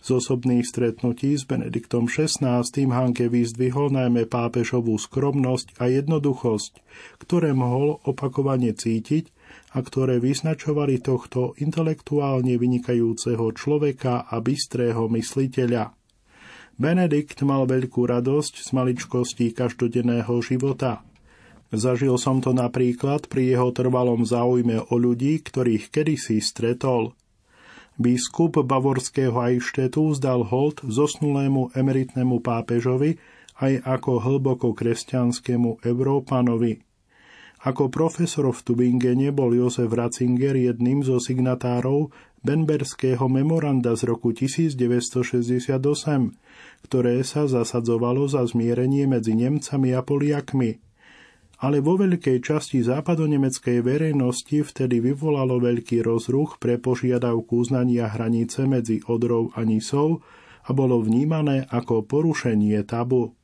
Z 0.05 0.21
osobných 0.21 0.69
stretnutí 0.69 1.33
s 1.33 1.49
Benediktom 1.49 2.05
XVI. 2.05 2.61
Hanke 2.93 3.25
vyzdvihol 3.25 3.89
najmä 3.89 4.29
pápežovú 4.29 5.01
skromnosť 5.01 5.81
a 5.81 5.89
jednoduchosť, 5.89 6.77
ktoré 7.25 7.57
mohol 7.57 7.97
opakovane 8.05 8.69
cítiť 8.69 9.33
a 9.73 9.81
ktoré 9.81 10.21
vyznačovali 10.21 11.01
tohto 11.01 11.57
intelektuálne 11.57 12.53
vynikajúceho 12.53 13.49
človeka 13.57 14.29
a 14.29 14.37
bystrého 14.45 15.09
mysliteľa. 15.09 15.97
Benedikt 16.77 17.41
mal 17.41 17.65
veľkú 17.65 18.05
radosť 18.05 18.61
z 18.61 18.69
maličkostí 18.77 19.57
každodenného 19.57 20.37
života. 20.45 21.01
Zažil 21.73 22.13
som 22.21 22.45
to 22.45 22.53
napríklad 22.53 23.25
pri 23.25 23.57
jeho 23.57 23.73
trvalom 23.73 24.21
záujme 24.21 24.85
o 24.85 25.01
ľudí, 25.01 25.41
ktorých 25.41 25.89
kedysi 25.89 26.45
stretol– 26.45 27.09
Biskup 27.95 28.59
bavorského 28.59 29.39
Eichstättu 29.39 30.11
zdal 30.19 30.43
hold 30.43 30.83
zosnulému 30.83 31.71
emeritnému 31.71 32.43
pápežovi 32.43 33.15
aj 33.55 33.87
ako 33.87 34.19
hlboko 34.19 34.75
kresťanskému 34.75 35.79
Európanovi. 35.79 36.83
Ako 37.63 37.87
profesor 37.87 38.51
v 38.51 38.59
Tubingene 38.67 39.31
bol 39.31 39.55
Josef 39.55 39.87
Ratzinger 39.87 40.59
jedným 40.59 41.07
zo 41.07 41.23
signatárov 41.23 42.11
Benberského 42.43 43.31
memoranda 43.31 43.95
z 43.95 44.11
roku 44.11 44.35
1968, 44.35 45.79
ktoré 46.83 47.15
sa 47.23 47.47
zasadzovalo 47.47 48.27
za 48.27 48.43
zmierenie 48.43 49.07
medzi 49.07 49.39
Nemcami 49.39 49.95
a 49.95 50.03
Poliakmi– 50.03 50.71
ale 51.61 51.79
vo 51.79 51.95
veľkej 51.95 52.43
časti 52.43 52.83
západonemeckej 52.83 53.79
verejnosti 53.79 54.65
vtedy 54.65 54.99
vyvolalo 54.99 55.61
veľký 55.63 56.03
rozruch 56.03 56.59
pre 56.59 56.75
požiadavku 56.75 57.55
uznania 57.55 58.11
hranice 58.11 58.67
medzi 58.67 58.99
Odrou 59.07 59.53
a 59.55 59.63
Nisou 59.63 60.19
a 60.65 60.73
bolo 60.73 60.99
vnímané 60.99 61.69
ako 61.69 62.03
porušenie 62.03 62.81
tabu. 62.83 63.37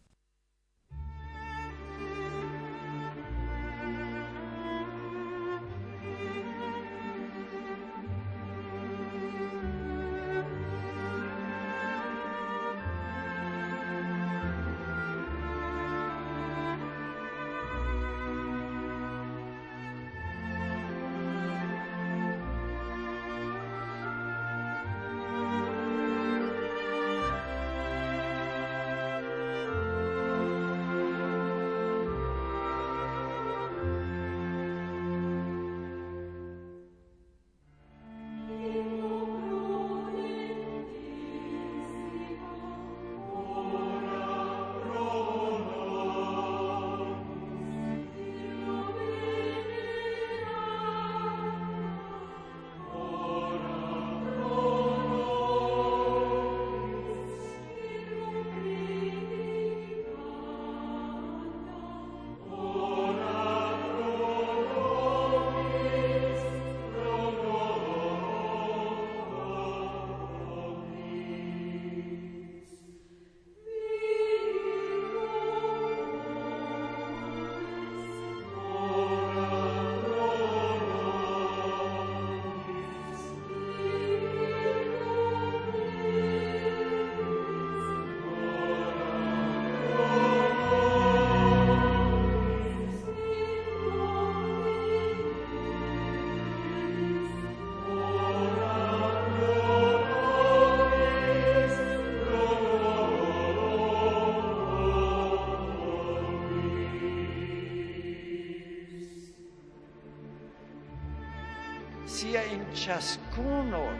Ciascuno 112.73 113.91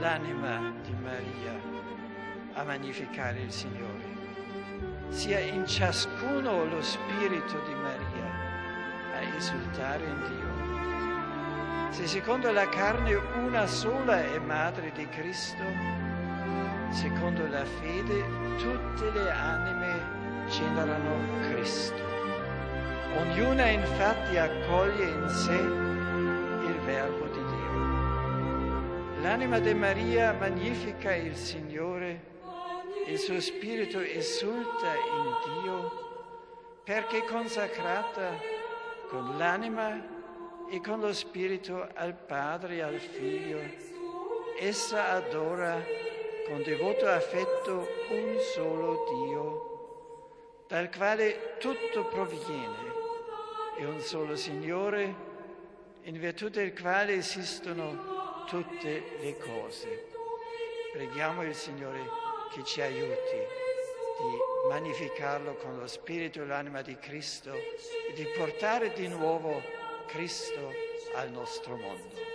l'anima 0.00 0.72
di 0.82 0.94
Maria 0.94 1.60
a 2.54 2.64
magnificare 2.64 3.40
il 3.40 3.52
Signore, 3.52 4.16
sia 5.08 5.38
in 5.38 5.66
ciascuno 5.66 6.64
lo 6.64 6.82
spirito 6.82 7.60
di 7.66 7.74
Maria 7.74 8.30
a 9.14 9.36
esultare 9.36 10.04
in 10.04 10.18
Dio. 10.26 11.92
Se 11.92 12.06
secondo 12.06 12.50
la 12.50 12.68
carne 12.68 13.14
una 13.14 13.66
sola 13.66 14.22
è 14.22 14.38
madre 14.38 14.92
di 14.92 15.06
Cristo, 15.08 15.62
secondo 16.90 17.46
la 17.48 17.64
fede 17.64 18.24
tutte 18.56 19.10
le 19.10 19.30
anime 19.30 20.46
generano 20.48 21.40
Cristo. 21.50 22.02
Ognuna 23.18 23.66
infatti 23.68 24.38
accoglie 24.38 25.04
in 25.04 25.28
sé 25.28 26.01
L'anima 29.32 29.60
di 29.60 29.72
Maria 29.72 30.34
magnifica 30.34 31.14
il 31.14 31.34
Signore, 31.34 32.20
il 33.06 33.18
suo 33.18 33.40
spirito 33.40 33.98
esulta 33.98 34.92
in 34.92 35.62
Dio 35.62 36.80
perché 36.84 37.24
consacrata 37.24 38.38
con 39.08 39.38
l'anima 39.38 40.68
e 40.70 40.82
con 40.82 41.00
lo 41.00 41.14
spirito 41.14 41.88
al 41.94 42.14
Padre 42.14 42.74
e 42.74 42.80
al 42.82 42.98
Figlio. 42.98 43.58
Essa 44.58 45.12
adora 45.12 45.82
con 46.46 46.62
devoto 46.62 47.06
affetto 47.06 47.88
un 48.10 48.36
solo 48.54 49.06
Dio, 49.08 50.64
dal 50.68 50.94
quale 50.94 51.56
tutto 51.58 52.04
proviene 52.04 52.92
e 53.78 53.86
un 53.86 53.98
solo 54.00 54.36
Signore, 54.36 55.14
in 56.02 56.18
virtù 56.18 56.50
del 56.50 56.78
quale 56.78 57.14
esistono 57.14 58.11
tutte 58.46 59.16
le 59.20 59.36
cose. 59.38 60.06
Preghiamo 60.92 61.42
il 61.42 61.54
Signore 61.54 62.00
che 62.52 62.62
ci 62.64 62.80
aiuti 62.80 63.36
di 63.36 64.68
magnificarlo 64.68 65.54
con 65.56 65.78
lo 65.78 65.86
spirito 65.86 66.42
e 66.42 66.46
l'anima 66.46 66.82
di 66.82 66.96
Cristo 66.96 67.54
e 67.54 68.12
di 68.14 68.26
portare 68.36 68.92
di 68.92 69.08
nuovo 69.08 69.62
Cristo 70.06 70.72
al 71.14 71.30
nostro 71.30 71.76
mondo. 71.76 72.31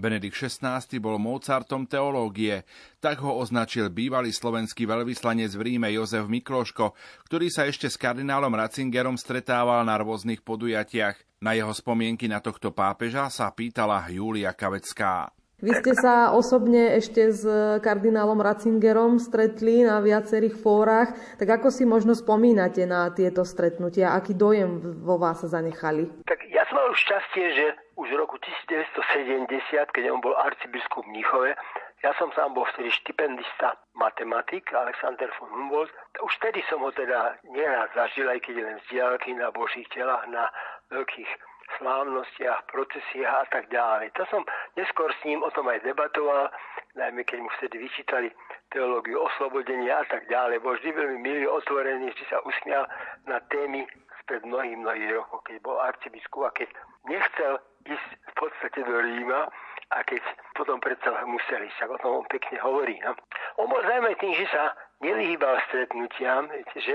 Benedikt 0.00 0.34
XVI 0.34 0.80
bol 0.96 1.20
Mozartom 1.20 1.84
teológie, 1.84 2.64
tak 2.98 3.20
ho 3.20 3.36
označil 3.36 3.92
bývalý 3.92 4.32
slovenský 4.32 4.88
veľvyslanec 4.88 5.52
v 5.54 5.62
Ríme 5.62 5.92
Jozef 5.92 6.24
Mikloško, 6.26 6.96
ktorý 7.28 7.52
sa 7.52 7.68
ešte 7.68 7.92
s 7.92 8.00
kardinálom 8.00 8.56
Ratzingerom 8.56 9.20
stretával 9.20 9.84
na 9.84 10.00
rôznych 10.00 10.40
podujatiach. 10.40 11.44
Na 11.44 11.56
jeho 11.56 11.72
spomienky 11.72 12.28
na 12.28 12.40
tohto 12.40 12.72
pápeža 12.72 13.28
sa 13.32 13.48
pýtala 13.52 14.04
Júlia 14.12 14.52
Kavecká. 14.52 15.32
Vy 15.60 15.76
ste 15.76 15.92
sa 15.92 16.32
osobne 16.32 16.96
ešte 16.96 17.28
s 17.28 17.44
kardinálom 17.84 18.40
Ratzingerom 18.40 19.20
stretli 19.20 19.84
na 19.84 20.00
viacerých 20.00 20.56
fórach, 20.56 21.12
tak 21.36 21.60
ako 21.60 21.68
si 21.68 21.84
možno 21.84 22.16
spomínate 22.16 22.88
na 22.88 23.12
tieto 23.12 23.44
stretnutia? 23.44 24.16
Aký 24.16 24.32
dojem 24.32 24.80
vo 25.04 25.20
vás 25.20 25.44
zanechali? 25.44 26.08
Tak 26.24 26.40
ja 26.48 26.64
som 26.64 26.80
mal 26.80 26.88
šťastie, 26.96 27.44
že 27.52 27.66
už 28.00 28.08
v 28.08 28.16
roku 28.16 28.40
1970, 28.40 29.84
keď 29.92 30.04
on 30.08 30.24
bol 30.24 30.32
arcibiskup 30.40 31.04
v 31.04 31.12
Mníchove, 31.12 31.52
ja 32.00 32.16
som 32.16 32.32
sám 32.32 32.56
bol 32.56 32.64
vtedy 32.72 32.88
štipendista 33.04 33.76
matematik, 33.92 34.72
Alexander 34.72 35.28
von 35.36 35.52
Humboldt. 35.52 35.92
Už 36.24 36.32
vtedy 36.40 36.64
som 36.72 36.80
ho 36.80 36.88
teda 36.96 37.36
neraz 37.44 37.92
zažil, 37.92 38.24
aj 38.24 38.40
keď 38.40 38.56
len 38.64 38.80
z 38.88 39.04
na 39.36 39.52
božích 39.52 39.84
telách, 39.92 40.24
na 40.32 40.48
veľkých 40.88 41.28
slávnostiach, 41.78 42.66
procesiách 42.72 43.36
a 43.36 43.46
tak 43.50 43.70
ďalej. 43.70 44.10
To 44.18 44.24
som 44.32 44.42
neskôr 44.74 45.12
s 45.14 45.20
ním 45.28 45.42
o 45.42 45.50
tom 45.54 45.68
aj 45.70 45.84
debatoval, 45.86 46.50
najmä 46.96 47.22
keď 47.22 47.38
mu 47.44 47.50
vtedy 47.58 47.78
vyčítali 47.78 48.28
teológiu 48.74 49.20
oslobodenia 49.20 50.02
a 50.02 50.04
tak 50.06 50.26
ďalej. 50.26 50.62
Bol 50.62 50.74
vždy 50.78 50.90
veľmi 50.94 51.18
milý, 51.22 51.44
otvorený, 51.46 52.10
vždy 52.10 52.24
sa 52.30 52.38
usmial 52.46 52.86
na 53.26 53.42
témy 53.50 53.86
spred 54.22 54.46
mnohých, 54.46 54.78
mnohých 54.78 55.10
rokov, 55.14 55.38
keď 55.46 55.56
bol 55.62 55.76
arcibiskup 55.82 56.46
a 56.46 56.54
keď 56.54 56.68
nechcel 57.10 57.58
ísť 57.88 58.08
v 58.14 58.34
podstate 58.36 58.80
do 58.84 58.96
Ríma 59.00 59.50
a 59.90 59.98
keď 60.06 60.22
potom 60.54 60.78
predsa 60.78 61.10
museli, 61.26 61.66
však 61.74 61.90
o 61.90 61.98
tom 61.98 62.22
on 62.22 62.26
pekne 62.30 62.62
hovorí. 62.62 63.00
No. 63.02 63.18
On 63.58 63.66
bol 63.66 63.82
zaujímavý 63.82 64.14
tým, 64.22 64.34
že 64.38 64.46
sa 64.54 64.70
nevyhýbal 65.02 65.58
stretnutiam, 65.66 66.46
viete, 66.46 66.78
že, 66.78 66.94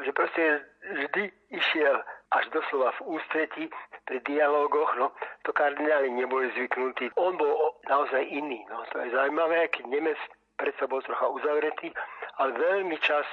že 0.00 0.10
proste 0.16 0.64
vždy 0.88 1.28
išiel 1.52 2.00
až 2.30 2.44
doslova 2.54 2.94
v 2.98 3.18
ústretí 3.18 3.64
pri 4.06 4.18
dialógoch, 4.26 4.94
no 4.98 5.10
to 5.42 5.50
kardináli 5.52 6.10
neboli 6.10 6.50
zvyknutí. 6.54 7.10
On 7.18 7.34
bol 7.34 7.74
naozaj 7.90 8.22
iný, 8.30 8.62
no 8.70 8.86
to 8.90 9.02
je 9.02 9.10
zaujímavé, 9.10 9.68
keď 9.74 9.84
Nemec 9.86 10.20
predsa 10.54 10.86
bol 10.86 11.02
trocha 11.02 11.26
uzavretý, 11.26 11.90
ale 12.38 12.52
veľmi 12.54 12.96
čas 13.02 13.24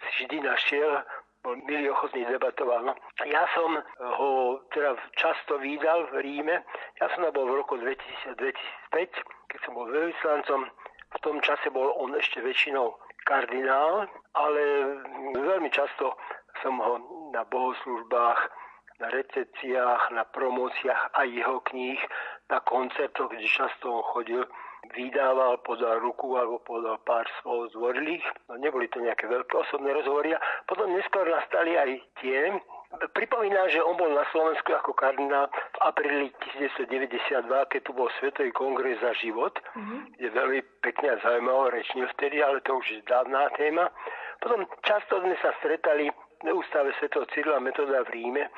si 0.00 0.24
vždy 0.24 0.42
našiel 0.42 1.04
bol 1.40 1.56
milý 1.64 1.88
ochotný 1.88 2.28
debatoval. 2.28 2.84
No. 2.84 2.92
Ja 3.24 3.48
som 3.56 3.80
ho 3.96 4.60
teda 4.76 4.96
často 5.16 5.56
výdal 5.56 6.04
v 6.12 6.20
Ríme. 6.20 6.60
Ja 7.00 7.08
som 7.16 7.24
bol 7.32 7.48
v 7.48 7.64
roku 7.64 7.80
2000, 7.80 8.36
2005, 8.36 9.08
keď 9.48 9.58
som 9.64 9.72
bol 9.72 9.88
veľvyslancom. 9.88 10.68
V 11.10 11.18
tom 11.24 11.40
čase 11.40 11.72
bol 11.72 11.96
on 11.96 12.12
ešte 12.14 12.44
väčšinou 12.44 12.92
kardinál, 13.24 14.06
ale 14.36 14.62
veľmi 15.32 15.72
často 15.72 16.12
som 16.60 16.76
ho 16.76 17.00
na 17.30 17.46
bohoslužbách, 17.46 18.40
na 19.00 19.08
recepciách, 19.08 20.12
na 20.12 20.24
promóciách 20.28 21.16
aj 21.16 21.28
jeho 21.32 21.58
kníh, 21.72 22.00
na 22.52 22.60
koncertoch, 22.60 23.32
kde 23.32 23.48
často 23.48 23.88
on 23.88 24.04
chodil, 24.12 24.44
vydával, 24.92 25.60
podal 25.64 26.00
ruku 26.00 26.36
alebo 26.36 26.60
podal 26.64 26.96
pár 27.04 27.28
slov 27.40 27.72
zvorlých. 27.72 28.24
No, 28.48 28.56
neboli 28.56 28.88
to 28.88 29.00
nejaké 29.00 29.28
veľké 29.28 29.54
osobné 29.56 29.92
rozhovory. 29.92 30.36
A 30.36 30.40
potom 30.68 30.92
neskôr 30.92 31.28
nastali 31.28 31.76
aj 31.76 31.90
tie. 32.20 32.52
Pripomínam, 33.14 33.70
že 33.70 33.84
on 33.84 33.94
bol 33.94 34.10
na 34.10 34.26
Slovensku 34.34 34.74
ako 34.74 34.96
kardinál 34.98 35.46
v 35.46 35.78
apríli 35.84 36.26
1992, 36.58 37.70
keď 37.70 37.80
tu 37.86 37.92
bol 37.94 38.10
Svetový 38.18 38.50
kongres 38.50 38.98
za 38.98 39.14
život, 39.14 39.54
mm-hmm. 39.78 40.18
kde 40.18 40.28
veľmi 40.34 40.60
pekne 40.82 41.14
a 41.14 41.22
zaujímavo 41.22 41.70
rečnil 41.70 42.10
vtedy, 42.18 42.42
ale 42.42 42.58
to 42.66 42.82
už 42.82 42.86
je 42.90 43.00
dávná 43.06 43.46
téma. 43.54 43.94
Potom 44.42 44.66
často 44.82 45.22
sme 45.22 45.38
sa 45.38 45.54
stretali 45.62 46.10
ústave 46.48 46.96
Svetého 46.96 47.28
Cyrila 47.36 47.60
metoda 47.60 48.00
v 48.08 48.10
Ríme, 48.16 48.44
e, 48.48 48.50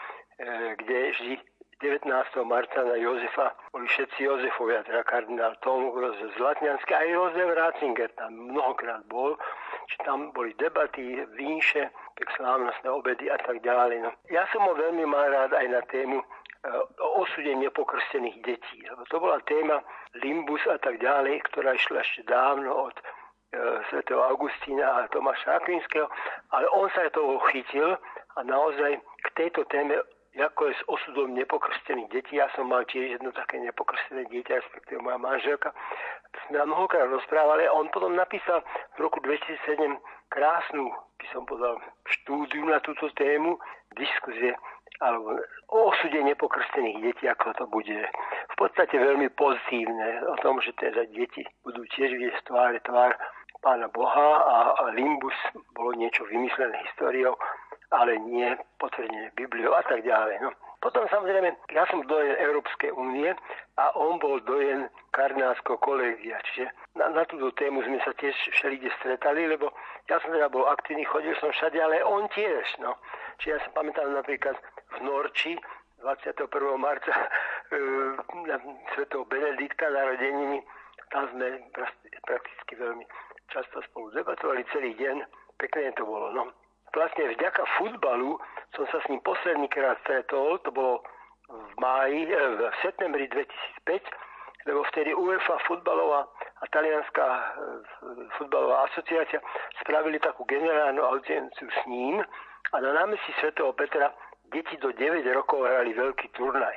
kde 0.79 0.99
vždy 1.11 1.35
19. 1.83 2.07
marca 2.47 2.79
na 2.87 2.95
Jozefa 2.95 3.59
boli 3.75 3.91
všetci 3.91 4.23
Jozefovia, 4.23 4.87
teda 4.87 5.03
kardinál 5.03 5.59
Tom 5.67 5.91
Jozef 5.91 6.31
Zlatňanský, 6.39 6.95
aj 6.95 7.09
Jozef 7.11 7.49
Ratzinger 7.59 8.11
tam 8.15 8.31
mnohokrát 8.55 9.03
bol, 9.11 9.35
či 9.91 9.99
tam 10.07 10.31
boli 10.31 10.55
debaty, 10.55 11.27
vínše, 11.35 11.91
slávnostné 12.39 12.87
obedy 12.87 13.27
a 13.27 13.39
tak 13.43 13.59
ďalej. 13.67 14.07
No. 14.07 14.11
Ja 14.31 14.47
som 14.55 14.63
ho 14.63 14.79
veľmi 14.79 15.03
mal 15.11 15.27
rád 15.27 15.59
aj 15.59 15.67
na 15.75 15.83
tému 15.91 16.23
o 17.03 17.27
osude 17.27 17.51
nepokrstených 17.59 18.39
detí. 18.47 18.87
To 19.11 19.17
bola 19.19 19.43
téma 19.51 19.83
Limbus 20.23 20.63
a 20.71 20.79
tak 20.79 21.03
ďalej, 21.03 21.43
ktorá 21.51 21.75
išla 21.75 22.07
ešte 22.07 22.23
dávno 22.23 22.71
od 22.71 22.95
e, 22.95 23.03
svätého 23.91 24.21
Augustína 24.25 25.05
a 25.05 25.09
Tomáša 25.13 25.61
Akvinského, 25.61 26.09
ale 26.57 26.67
on 26.73 26.89
sa 26.97 27.09
toho 27.13 27.37
chytil 27.53 27.97
a 28.37 28.41
naozaj 28.41 28.97
k 28.97 29.29
tejto 29.37 29.69
téme 29.69 30.01
ako 30.33 30.73
je 30.73 30.75
s 30.81 30.83
osudom 30.89 31.37
nepokrstených 31.37 32.09
detí. 32.09 32.41
Ja 32.41 32.49
som 32.57 32.73
mal 32.73 32.89
tiež 32.89 33.21
jedno 33.21 33.37
také 33.37 33.61
nepokrstené 33.61 34.25
dieťa, 34.33 34.65
respektíve 34.65 35.05
moja 35.05 35.21
manželka. 35.21 35.77
Sme 36.49 36.65
mnohokrát 36.65 37.05
rozprávali 37.05 37.69
a 37.69 37.77
on 37.77 37.93
potom 37.93 38.17
napísal 38.17 38.65
v 38.97 39.05
roku 39.05 39.21
2007 39.21 39.77
krásnu, 40.33 40.89
by 41.21 41.27
som 41.37 41.45
povedal, 41.45 41.77
štúdiu 42.09 42.65
na 42.65 42.81
túto 42.81 43.13
tému, 43.13 43.61
diskuzie 43.93 44.57
alebo 45.03 45.35
o 45.75 45.91
osude 45.91 46.15
nepokrstených 46.15 47.03
detí, 47.03 47.25
ako 47.27 47.53
to 47.59 47.65
bude. 47.67 47.99
V 48.53 48.57
podstate 48.57 48.95
veľmi 48.95 49.35
pozitívne 49.35 50.23
o 50.31 50.37
tom, 50.41 50.63
že 50.63 50.71
teda 50.79 51.11
deti 51.11 51.43
budú 51.67 51.83
tiež 51.93 52.15
vidieť 52.15 52.47
tváre 52.47 52.79
tvár 52.87 53.19
pána 53.63 53.87
Boha 53.89 54.29
a, 54.43 54.57
Limbus 54.93 55.39
bolo 55.73 55.95
niečo 55.95 56.27
vymyslené 56.27 56.77
históriou 56.91 57.39
ale 57.93 58.17
nie 58.25 58.49
potvrdené 58.81 59.31
Bibliou 59.37 59.77
a 59.77 59.85
tak 59.85 60.01
ďalej. 60.01 60.41
No. 60.41 60.51
Potom 60.81 61.07
samozrejme, 61.07 61.55
ja 61.71 61.85
som 61.87 62.03
dojen 62.09 62.35
Európskej 62.41 62.91
únie 62.97 63.31
a 63.79 63.85
on 63.95 64.19
bol 64.19 64.41
dojen 64.43 64.89
kardinálskeho 65.15 65.79
kolegia, 65.79 66.41
čiže 66.51 66.73
na, 66.99 67.13
na 67.13 67.23
túto 67.29 67.55
tému 67.55 67.85
sme 67.87 68.03
sa 68.03 68.11
tiež 68.19 68.35
všelikde 68.59 68.91
stretali, 68.99 69.47
lebo 69.47 69.71
ja 70.11 70.19
som 70.25 70.35
teda 70.35 70.51
bol 70.51 70.67
aktívny, 70.67 71.07
chodil 71.07 71.37
som 71.39 71.53
všade, 71.55 71.79
ale 71.79 72.03
on 72.03 72.27
tiež. 72.33 72.67
No. 72.83 72.97
Čiže 73.39 73.51
ja 73.55 73.59
sa 73.63 73.71
pamätám 73.77 74.11
napríklad 74.11 74.57
v 74.97 75.07
Norči 75.07 75.55
21. 76.03 76.51
marca 76.81 77.15
e, 77.15 77.27
na 78.51 78.59
svetého 78.97 79.23
Benedikta 79.29 79.87
narodeniny, 79.87 80.65
tam 81.15 81.29
sme 81.31 81.63
prakticky 82.27 82.73
veľmi 82.75 83.05
často 83.53 83.85
spolu 83.93 84.09
debatovali 84.17 84.65
celý 84.73 84.97
deň, 84.97 85.17
pekne 85.61 85.93
to 85.95 86.09
bolo. 86.09 86.33
No. 86.33 86.49
vlastne 86.93 87.25
vďaka 87.37 87.63
futbalu 87.81 88.37
som 88.77 88.85
sa 88.89 89.01
s 89.01 89.09
ním 89.09 89.21
posledný 89.21 89.69
krát 89.69 90.01
stretol, 90.05 90.61
to 90.65 90.73
bolo 90.73 91.05
v 91.49 91.75
máji, 91.81 92.29
eh, 92.33 92.49
v 92.57 92.61
septembri 92.81 93.29
2005, 93.29 94.05
lebo 94.67 94.85
vtedy 94.93 95.15
UEFA 95.15 95.59
futbalová 95.69 96.29
a 96.33 96.65
talianská 96.73 97.27
eh, 97.29 97.53
futbalová 98.41 98.89
asociácia 98.89 99.41
spravili 99.81 100.17
takú 100.21 100.45
generálnu 100.49 101.05
audienciu 101.05 101.69
s 101.69 101.81
ním 101.89 102.25
a 102.73 102.77
na 102.81 102.93
námestí 102.93 103.33
svätého 103.41 103.73
Petra 103.73 104.13
deti 104.53 104.77
do 104.81 104.93
9 104.93 105.25
rokov 105.33 105.65
hrali 105.65 105.93
veľký 105.97 106.29
turnaj. 106.37 106.77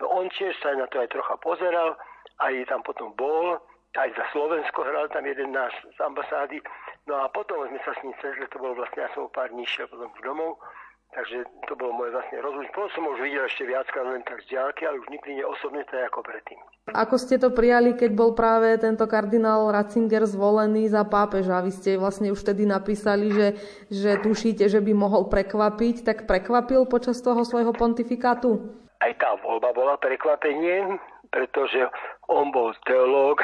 No 0.00 0.08
on 0.08 0.30
tiež 0.30 0.54
sa 0.60 0.76
na 0.76 0.86
to 0.88 1.00
aj 1.02 1.10
trocha 1.10 1.36
pozeral, 1.40 1.96
aj 2.38 2.54
tam 2.70 2.80
potom 2.86 3.12
bol, 3.18 3.58
aj 3.96 4.08
za 4.12 4.24
Slovensko 4.36 4.84
hral 4.84 5.08
tam 5.08 5.24
jeden 5.24 5.56
náš 5.56 5.72
z 5.96 5.98
ambasády. 6.04 6.60
No 7.08 7.24
a 7.24 7.32
potom 7.32 7.64
sme 7.72 7.80
sa 7.80 7.96
s 7.96 8.02
ním 8.04 8.12
stretli, 8.20 8.44
to 8.52 8.60
bolo 8.60 8.76
vlastne, 8.76 9.00
ja 9.00 9.10
som 9.16 9.24
o 9.24 9.32
pár 9.32 9.48
dní 9.48 9.64
šiel 9.64 9.88
potom 9.88 10.12
domov, 10.20 10.60
takže 11.16 11.40
to 11.64 11.72
bolo 11.72 11.96
moje 11.96 12.12
vlastne 12.12 12.36
rozhodnutie. 12.44 12.76
Potom 12.76 12.92
som 12.92 13.04
už 13.08 13.18
videl 13.24 13.48
ešte 13.48 13.64
viackrát 13.64 14.04
len 14.04 14.20
tak 14.28 14.44
z 14.44 14.52
diálky, 14.52 14.84
ale 14.84 15.00
už 15.00 15.08
nikdy 15.08 15.40
neosobne 15.40 15.82
to 15.88 15.96
je 15.96 16.04
ako 16.04 16.20
predtým. 16.20 16.60
Ako 16.92 17.16
ste 17.16 17.40
to 17.40 17.48
prijali, 17.48 17.96
keď 17.96 18.10
bol 18.12 18.36
práve 18.36 18.76
tento 18.76 19.08
kardinál 19.08 19.72
Ratzinger 19.72 20.28
zvolený 20.28 20.92
za 20.92 21.08
pápeža? 21.08 21.64
Vy 21.64 21.72
ste 21.72 21.90
vlastne 21.96 22.28
už 22.28 22.44
vtedy 22.44 22.68
napísali, 22.68 23.32
že, 23.32 23.48
že 23.88 24.20
tušíte, 24.20 24.68
že 24.68 24.84
by 24.84 24.92
mohol 24.92 25.32
prekvapiť, 25.32 26.04
tak 26.04 26.28
prekvapil 26.28 26.84
počas 26.84 27.24
toho 27.24 27.40
svojho 27.40 27.72
pontifikátu? 27.72 28.68
Aj 29.00 29.12
tá 29.16 29.32
voľba 29.40 29.72
bola 29.72 29.94
prekvapenie, 29.96 30.98
pretože 31.30 31.88
on 32.28 32.50
bol 32.52 32.72
teológ, 32.84 33.40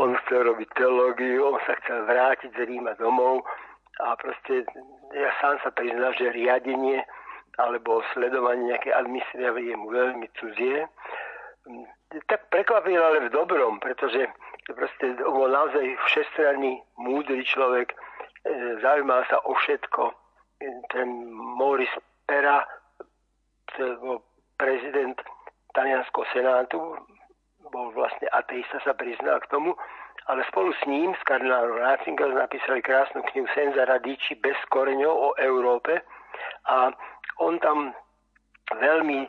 on 0.00 0.14
chcel 0.24 0.50
robiť 0.50 0.68
teológiu, 0.74 1.54
on 1.54 1.60
sa 1.66 1.78
chcel 1.84 2.06
vrátiť 2.06 2.50
z 2.54 2.60
Ríma 2.66 2.98
domov 2.98 3.46
a 4.02 4.18
proste 4.18 4.66
ja 5.14 5.30
sám 5.38 5.62
sa 5.62 5.70
priznal, 5.70 6.10
že 6.18 6.34
riadenie 6.34 7.06
alebo 7.58 8.02
sledovanie 8.10 8.74
nejaké 8.74 8.90
administratívy 8.90 9.70
je 9.70 9.76
mu 9.78 9.88
veľmi 9.94 10.26
cudzie. 10.34 10.90
Tak 12.26 12.50
prekvapil 12.50 12.98
ale 12.98 13.30
v 13.30 13.34
dobrom, 13.34 13.78
pretože 13.78 14.26
proste 14.74 15.14
on 15.22 15.34
bol 15.38 15.50
naozaj 15.50 15.94
všestranný, 16.10 16.82
múdry 16.98 17.46
človek, 17.46 17.94
e, 17.94 17.96
zaujímal 18.82 19.22
sa 19.30 19.38
o 19.46 19.54
všetko. 19.54 20.10
Ten 20.90 21.08
Maurice 21.30 21.94
Pera, 22.26 22.66
to 23.76 23.98
bol 24.02 24.18
prezident 24.58 25.18
talianského 25.74 26.24
senátu, 26.32 26.78
bol 27.68 27.90
vlastne 27.92 28.30
ateista, 28.30 28.78
sa 28.86 28.94
priznal 28.94 29.42
k 29.42 29.50
tomu, 29.50 29.74
ale 30.30 30.46
spolu 30.48 30.72
s 30.72 30.82
ním, 30.86 31.12
s 31.12 31.22
kardinálom 31.28 31.76
Ratzinger, 31.76 32.32
napísali 32.32 32.80
krásnu 32.80 33.20
knihu 33.28 33.44
Senza 33.52 33.84
Radici 33.84 34.38
bez 34.40 34.56
koreňov 34.72 35.12
o 35.12 35.30
Európe. 35.36 36.00
A 36.70 36.88
on 37.42 37.60
tam 37.60 37.92
veľmi 38.72 39.20
e, 39.26 39.28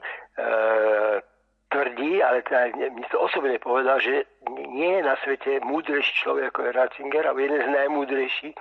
tvrdí, 1.68 2.24
ale 2.24 2.40
teda 2.48 2.72
mi 2.96 3.04
to 3.12 3.20
osobne 3.20 3.60
povedal, 3.60 4.00
že 4.00 4.24
nie 4.72 4.96
je 4.96 5.04
na 5.04 5.20
svete 5.20 5.60
múdrejší 5.68 6.14
človek 6.24 6.56
ako 6.56 6.60
je 6.64 6.72
Ratzinger, 6.72 7.24
ale 7.28 7.44
jeden 7.44 7.62
z 7.66 7.70
najmúdrejších, 7.76 8.56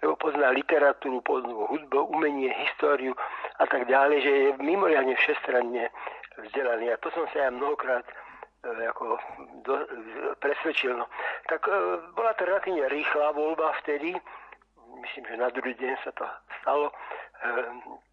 lebo 0.00 0.16
pozná 0.16 0.48
literatúru, 0.56 1.20
pozná 1.20 1.52
hudbu, 1.52 2.16
umenie, 2.16 2.48
históriu 2.64 3.12
a 3.60 3.64
tak 3.68 3.84
ďalej, 3.88 4.18
že 4.24 4.32
je 4.32 4.48
mimoriadne 4.64 5.12
všestranne 5.16 5.92
vzdelaný. 6.38 6.92
A 6.92 7.00
to 7.00 7.10
som 7.14 7.26
sa 7.30 7.46
ja 7.46 7.50
mnohokrát 7.50 8.04
e, 8.04 8.68
ako 8.90 9.18
do, 9.62 9.74
presvedčil. 10.40 10.96
No. 10.96 11.06
Tak 11.46 11.66
e, 11.66 11.72
bola 12.14 12.32
to 12.34 12.48
relatívne 12.48 12.86
rýchla 12.90 13.34
voľba 13.34 13.74
vtedy, 13.84 14.14
myslím, 15.02 15.24
že 15.26 15.36
na 15.36 15.48
druhý 15.50 15.74
deň 15.74 15.92
sa 16.02 16.10
to 16.16 16.24
stalo. 16.62 16.86
E, 16.90 16.94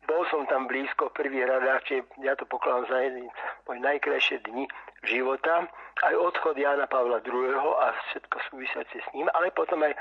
bol 0.09 0.21
som 0.27 0.43
tam 0.49 0.67
blízko 0.67 1.07
v 1.11 1.17
prvých 1.23 1.47
radách, 1.47 1.81
čiže 1.87 2.01
ja 2.25 2.33
to 2.35 2.43
pokladám 2.49 2.89
za 2.89 2.97
jeden 2.99 3.25
môj 3.69 3.79
najkrajšie 3.79 4.43
dni 4.43 4.65
života. 5.07 5.69
Aj 6.01 6.13
odchod 6.17 6.57
Jana 6.57 6.89
Pavla 6.89 7.21
II. 7.23 7.55
a 7.57 7.93
všetko 8.11 8.35
súvisiace 8.49 8.97
s 8.99 9.07
ním, 9.13 9.29
ale 9.37 9.53
potom 9.53 9.85
aj 9.85 9.93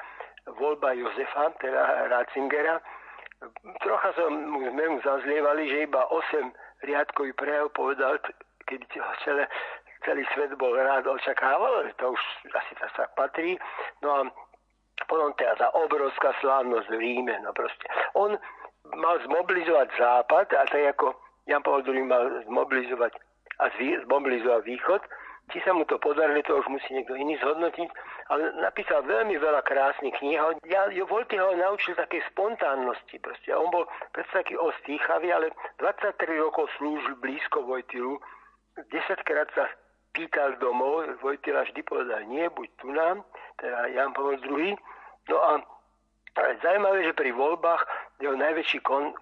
voľba 0.57 0.97
Jozefa, 0.97 1.53
teda 1.61 2.09
Ratzingera. 2.09 2.81
Trocha 3.81 4.11
som, 4.17 4.33
sme 4.57 4.85
mu 4.89 4.99
zazlievali, 5.01 5.69
že 5.69 5.89
iba 5.89 6.05
8 6.09 6.53
riadkový 6.85 7.33
prejav 7.37 7.73
povedal, 7.73 8.19
keď 8.67 8.81
celé, 9.25 9.45
celý 10.05 10.23
svet 10.35 10.55
bol 10.57 10.73
rád 10.77 11.07
očakával, 11.07 11.89
to 11.99 12.15
už 12.15 12.23
asi 12.55 12.73
to 12.77 12.87
sa 12.97 13.05
patrí. 13.17 13.59
No 14.03 14.09
a 14.11 14.21
potom 15.09 15.33
teda 15.37 15.57
tá 15.57 15.69
obrovská 15.77 16.37
slávnosť 16.41 16.89
v 16.93 17.01
Ríme, 17.01 17.35
no 17.41 17.53
proste. 17.57 17.87
On 18.15 18.37
mal 18.97 19.17
zmobilizovať 19.25 19.89
západ 19.97 20.47
a 20.57 20.65
tak 20.69 20.85
ako 20.99 21.17
Jan 21.49 21.63
Paul 21.65 21.83
II 21.85 22.05
mal 22.05 22.29
zmobilizovať 22.47 23.13
a 23.61 23.69
zmobilizovať 24.09 24.63
východ, 24.65 25.03
či 25.51 25.59
sa 25.67 25.75
mu 25.75 25.85
to 25.85 25.99
podarilo, 25.99 26.43
to 26.47 26.59
už 26.63 26.67
musí 26.71 26.91
niekto 26.95 27.15
iný 27.19 27.37
zhodnotiť, 27.43 27.89
ale 28.31 28.55
napísal 28.63 29.03
veľmi 29.03 29.35
veľa 29.37 29.63
krásnych 29.67 30.15
kníh. 30.23 30.39
Ja, 30.71 30.87
jo, 30.95 31.05
ho 31.07 31.55
naučil 31.59 31.99
také 31.99 32.23
spontánnosti. 32.31 33.19
Proste. 33.19 33.51
On 33.55 33.69
bol 33.69 33.85
predsa 34.15 34.43
taký 34.43 34.55
ostýchavý, 34.57 35.35
ale 35.35 35.51
23 35.83 36.39
rokov 36.39 36.71
slúžil 36.79 37.19
blízko 37.19 37.67
Vojtilu. 37.67 38.23
10 38.79 39.29
krát 39.29 39.51
sa 39.53 39.67
pýtal 40.15 40.59
domov, 40.59 41.07
Vojtila 41.23 41.67
vždy 41.67 41.83
povedal 41.83 42.23
nie, 42.27 42.47
buď 42.51 42.69
tu 42.79 42.91
nám, 42.91 43.23
teda 43.59 43.91
Jan 43.95 44.15
Pavel 44.15 44.39
II. 44.43 44.75
No 45.31 45.37
a 45.43 45.51
zaujímavé, 46.63 47.07
že 47.07 47.19
pri 47.19 47.31
voľbách 47.35 47.83
jeho 48.23 48.35
najväčší 48.39 48.79
kon, 48.83 49.15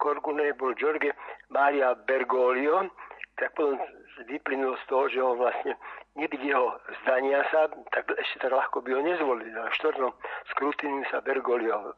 korguné 0.00 0.56
bol 0.56 0.72
Giorgio 0.76 1.12
Maria 1.52 1.92
Bergoglio, 1.92 2.88
tak 3.36 3.52
potom 3.52 3.76
vyplynulo 4.24 4.76
z 4.80 4.84
toho, 4.88 5.04
že 5.12 5.20
on 5.20 5.36
vlastne 5.36 5.76
jeho 6.16 6.72
zdania 7.02 7.44
sa, 7.52 7.68
tak 7.92 8.08
ešte 8.16 8.48
tak 8.48 8.52
ľahko 8.56 8.80
by 8.80 8.90
ho 8.96 9.00
nezvolili. 9.04 9.52
Na 9.52 9.68
štvrtom 9.76 10.12
skrutíniu 10.56 11.04
sa 11.12 11.20
Bergoglio 11.20 11.92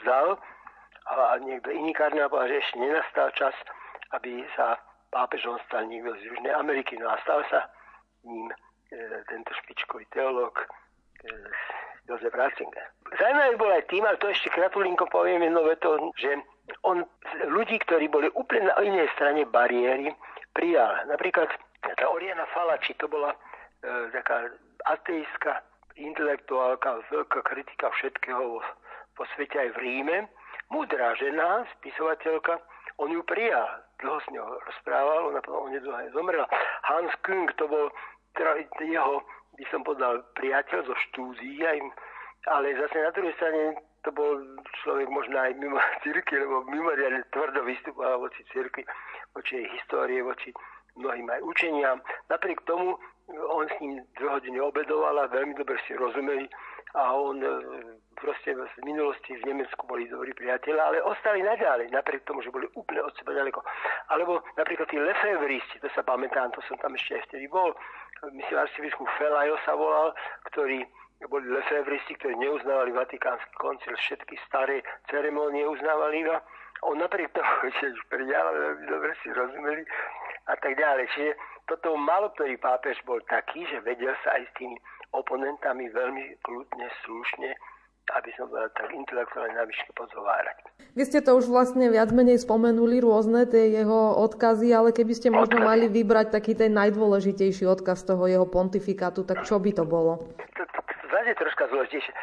vzal 0.00 0.38
a 1.04 1.36
niekto 1.42 1.74
iný 1.74 1.92
kardinál 1.92 2.30
povedal, 2.30 2.54
že 2.54 2.62
ešte 2.62 2.76
nenastal 2.78 3.28
čas, 3.34 3.54
aby 4.14 4.46
sa 4.54 4.78
pápežom 5.10 5.58
stal 5.66 5.84
niekto 5.90 6.14
z 6.18 6.30
Južnej 6.30 6.54
Ameriky. 6.54 6.96
No 6.96 7.10
a 7.10 7.18
stal 7.26 7.42
sa 7.50 7.66
ním 8.24 8.48
e, 8.48 8.56
tento 9.28 9.50
špičkový 9.62 10.06
teológ 10.14 10.54
e, 10.58 10.66
Jozef 12.08 12.32
Ratzinger. 12.34 12.88
Zajímavý 13.20 13.54
bol 13.56 13.70
aj 13.72 13.84
tým, 13.88 14.04
ale 14.04 14.16
to 14.16 14.28
ešte 14.32 14.52
kratulinko 14.52 15.06
poviem 15.12 15.44
jedno 15.44 15.62
veto, 15.64 16.12
že 16.16 16.40
on 16.84 17.04
ľudí, 17.48 17.76
ktorí 17.84 18.08
boli 18.08 18.28
úplne 18.32 18.72
na 18.72 18.74
inej 18.80 19.08
strane 19.16 19.44
bariéry, 19.44 20.12
prijal. 20.54 21.04
Napríklad 21.10 21.50
tá 21.82 22.06
Oriana 22.08 22.46
Falači, 22.54 22.96
to 22.96 23.10
bola 23.10 23.34
e, 23.34 23.38
taká 24.14 24.48
ateistka, 24.88 25.60
intelektuálka, 25.94 27.04
veľká 27.10 27.40
kritika 27.44 27.90
všetkého 27.90 28.58
vo, 28.58 28.60
vo 29.18 29.24
svete 29.36 29.58
aj 29.58 29.70
v 29.76 29.80
Ríme. 29.82 30.16
Múdra 30.72 31.12
žena, 31.20 31.68
spisovateľka, 31.78 32.58
on 32.98 33.12
ju 33.12 33.22
prijal. 33.26 33.68
Dlho 34.02 34.18
s 34.20 34.26
ňou 34.32 34.48
rozprával, 34.64 35.30
ona 35.30 35.40
potom 35.44 35.70
onedlho 35.70 35.94
aj 35.94 36.08
zomrela. 36.14 36.46
Hans 36.88 37.14
Küng, 37.22 37.46
to 37.58 37.68
bol 37.70 37.90
teda 38.34 38.66
jeho, 38.82 39.22
by 39.54 39.64
som 39.70 39.86
povedal, 39.86 40.22
priateľ 40.34 40.82
zo 40.82 40.96
štúdií, 41.10 41.62
aj, 41.62 41.78
ale 42.50 42.74
zase 42.74 42.96
na 42.98 43.10
druhej 43.14 43.34
strane 43.38 43.78
to 44.04 44.12
bol 44.12 44.36
človek 44.84 45.08
možno 45.08 45.36
aj 45.40 45.56
mimo 45.56 45.80
cirky, 46.04 46.36
lebo 46.36 46.64
mimoriadne 46.68 47.24
tvrdo 47.32 47.64
vystupoval 47.64 48.20
voci 48.20 48.44
cirky 48.52 48.84
voči 49.34 49.64
jej 49.64 49.68
histórie, 49.74 50.22
voči 50.22 50.52
mnohým 50.94 51.26
aj 51.26 51.40
učeniam. 51.42 51.98
Napriek 52.30 52.62
tomu 52.68 52.94
on 53.32 53.66
s 53.66 53.76
ním 53.80 54.04
dve 54.20 54.28
hodiny 54.28 54.60
obedoval 54.60 55.16
a 55.18 55.32
veľmi 55.32 55.56
dobre 55.56 55.80
si 55.88 55.96
rozumeli 55.96 56.46
a 56.94 57.10
on 57.10 57.42
e, 57.42 57.50
proste 58.14 58.54
v 58.54 58.62
minulosti 58.86 59.34
v 59.34 59.50
Nemecku 59.50 59.82
boli 59.88 60.06
dobrí 60.06 60.30
priateľe, 60.36 60.78
ale 60.78 61.02
ostali 61.02 61.42
naďalej, 61.42 61.90
napriek 61.90 62.22
tomu, 62.22 62.44
že 62.44 62.54
boli 62.54 62.70
úplne 62.78 63.02
od 63.02 63.10
seba 63.18 63.34
ďaleko. 63.34 63.58
Alebo 64.14 64.44
napríklad 64.54 64.86
tí 64.86 65.00
Lefevristi, 65.02 65.82
to 65.82 65.90
sa 65.90 66.06
pamätám, 66.06 66.54
to 66.54 66.62
som 66.70 66.78
tam 66.78 66.94
ešte 66.94 67.18
aj 67.18 67.22
vtedy 67.32 67.50
bol, 67.50 67.74
myslím, 68.30 68.62
arcibiskup 68.62 69.10
Felajo 69.18 69.58
sa 69.66 69.74
volal, 69.74 70.14
ktorý 70.54 70.86
boli 71.30 71.46
Lefevristi, 71.48 72.14
ktorí 72.20 72.36
neuznávali 72.36 72.92
Vatikánsky 72.92 73.54
koncil, 73.56 73.94
všetky 73.96 74.36
staré 74.46 74.82
ceremónie 75.08 75.64
uznávali 75.64 76.26
iba 76.26 76.42
on 76.84 77.00
napriek 77.00 77.32
tomu, 77.32 77.48
že 77.80 77.96
už 77.96 78.02
prijal, 78.12 78.76
dobre 78.84 79.16
si 79.24 79.32
rozumeli 79.32 79.82
a 80.50 80.54
tak 80.60 80.76
ďalej. 80.76 81.06
Čiže 81.16 81.32
toto 81.64 81.96
malo 81.96 82.28
ktorý 82.36 82.60
pápež 82.60 83.00
bol 83.08 83.22
taký, 83.24 83.64
že 83.72 83.80
vedel 83.80 84.12
sa 84.20 84.36
aj 84.36 84.42
s 84.44 84.52
tými 84.60 84.76
oponentami 85.16 85.88
veľmi 85.88 86.42
kľudne, 86.44 86.86
slušne 87.06 87.50
aby 88.04 88.30
som 88.36 88.44
bol 88.52 88.60
tak 88.76 88.92
intelektuálne 88.92 89.56
navyše 89.56 89.88
pozovárať. 89.96 90.60
Vy 90.92 91.08
ste 91.08 91.24
to 91.24 91.40
už 91.40 91.48
vlastne 91.48 91.88
viac 91.88 92.12
menej 92.12 92.36
spomenuli, 92.36 93.00
rôzne 93.00 93.48
tie 93.48 93.72
jeho 93.72 94.20
odkazy, 94.20 94.76
ale 94.76 94.92
keby 94.92 95.16
ste 95.16 95.32
možno 95.32 95.64
odkazy. 95.64 95.70
mali 95.72 95.84
vybrať 95.88 96.36
taký 96.36 96.52
ten 96.52 96.76
najdôležitejší 96.76 97.64
odkaz 97.64 98.04
toho 98.04 98.28
jeho 98.28 98.44
pontifikátu, 98.44 99.24
tak 99.24 99.48
čo 99.48 99.56
by 99.56 99.72
to 99.72 99.88
bolo? 99.88 100.20
Je 101.14 101.34
troška 101.38 101.70
zložitejšie. 101.70 102.10
E, 102.10 102.18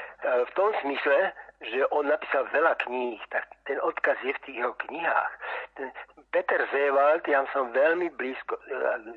v 0.46 0.52
tom 0.52 0.76
smysle, 0.84 1.32
že 1.64 1.88
on 1.96 2.12
napísal 2.12 2.44
veľa 2.52 2.76
kníh, 2.84 3.24
tak 3.32 3.48
ten 3.64 3.80
odkaz 3.80 4.20
je 4.20 4.36
v 4.36 4.44
tých 4.44 4.58
jeho 4.60 4.74
knihách. 4.84 5.34
Ten 5.80 5.90
Peter 6.36 6.60
Zewald, 6.76 7.24
ja 7.24 7.48
som 7.56 7.72
veľmi 7.72 8.12
blízko, 8.20 8.60
e, 8.60 8.64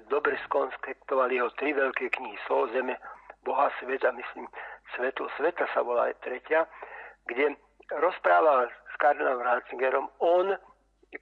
dobre 0.06 0.38
skonspektoval 0.46 1.26
jeho 1.34 1.50
tri 1.58 1.74
veľké 1.74 2.06
knihy, 2.06 2.38
Sol, 2.46 2.70
Zeme, 2.70 2.94
Boha, 3.42 3.66
Svet 3.82 4.06
a 4.06 4.14
myslím, 4.14 4.46
Svetlo 4.94 5.26
Sveta 5.34 5.66
sa 5.74 5.82
volá 5.82 6.14
aj 6.14 6.22
tretia, 6.22 6.70
kde 7.26 7.58
rozprával 7.98 8.70
s 8.70 8.94
kardinálom 9.02 9.42
Ratzingerom, 9.42 10.06
on 10.22 10.54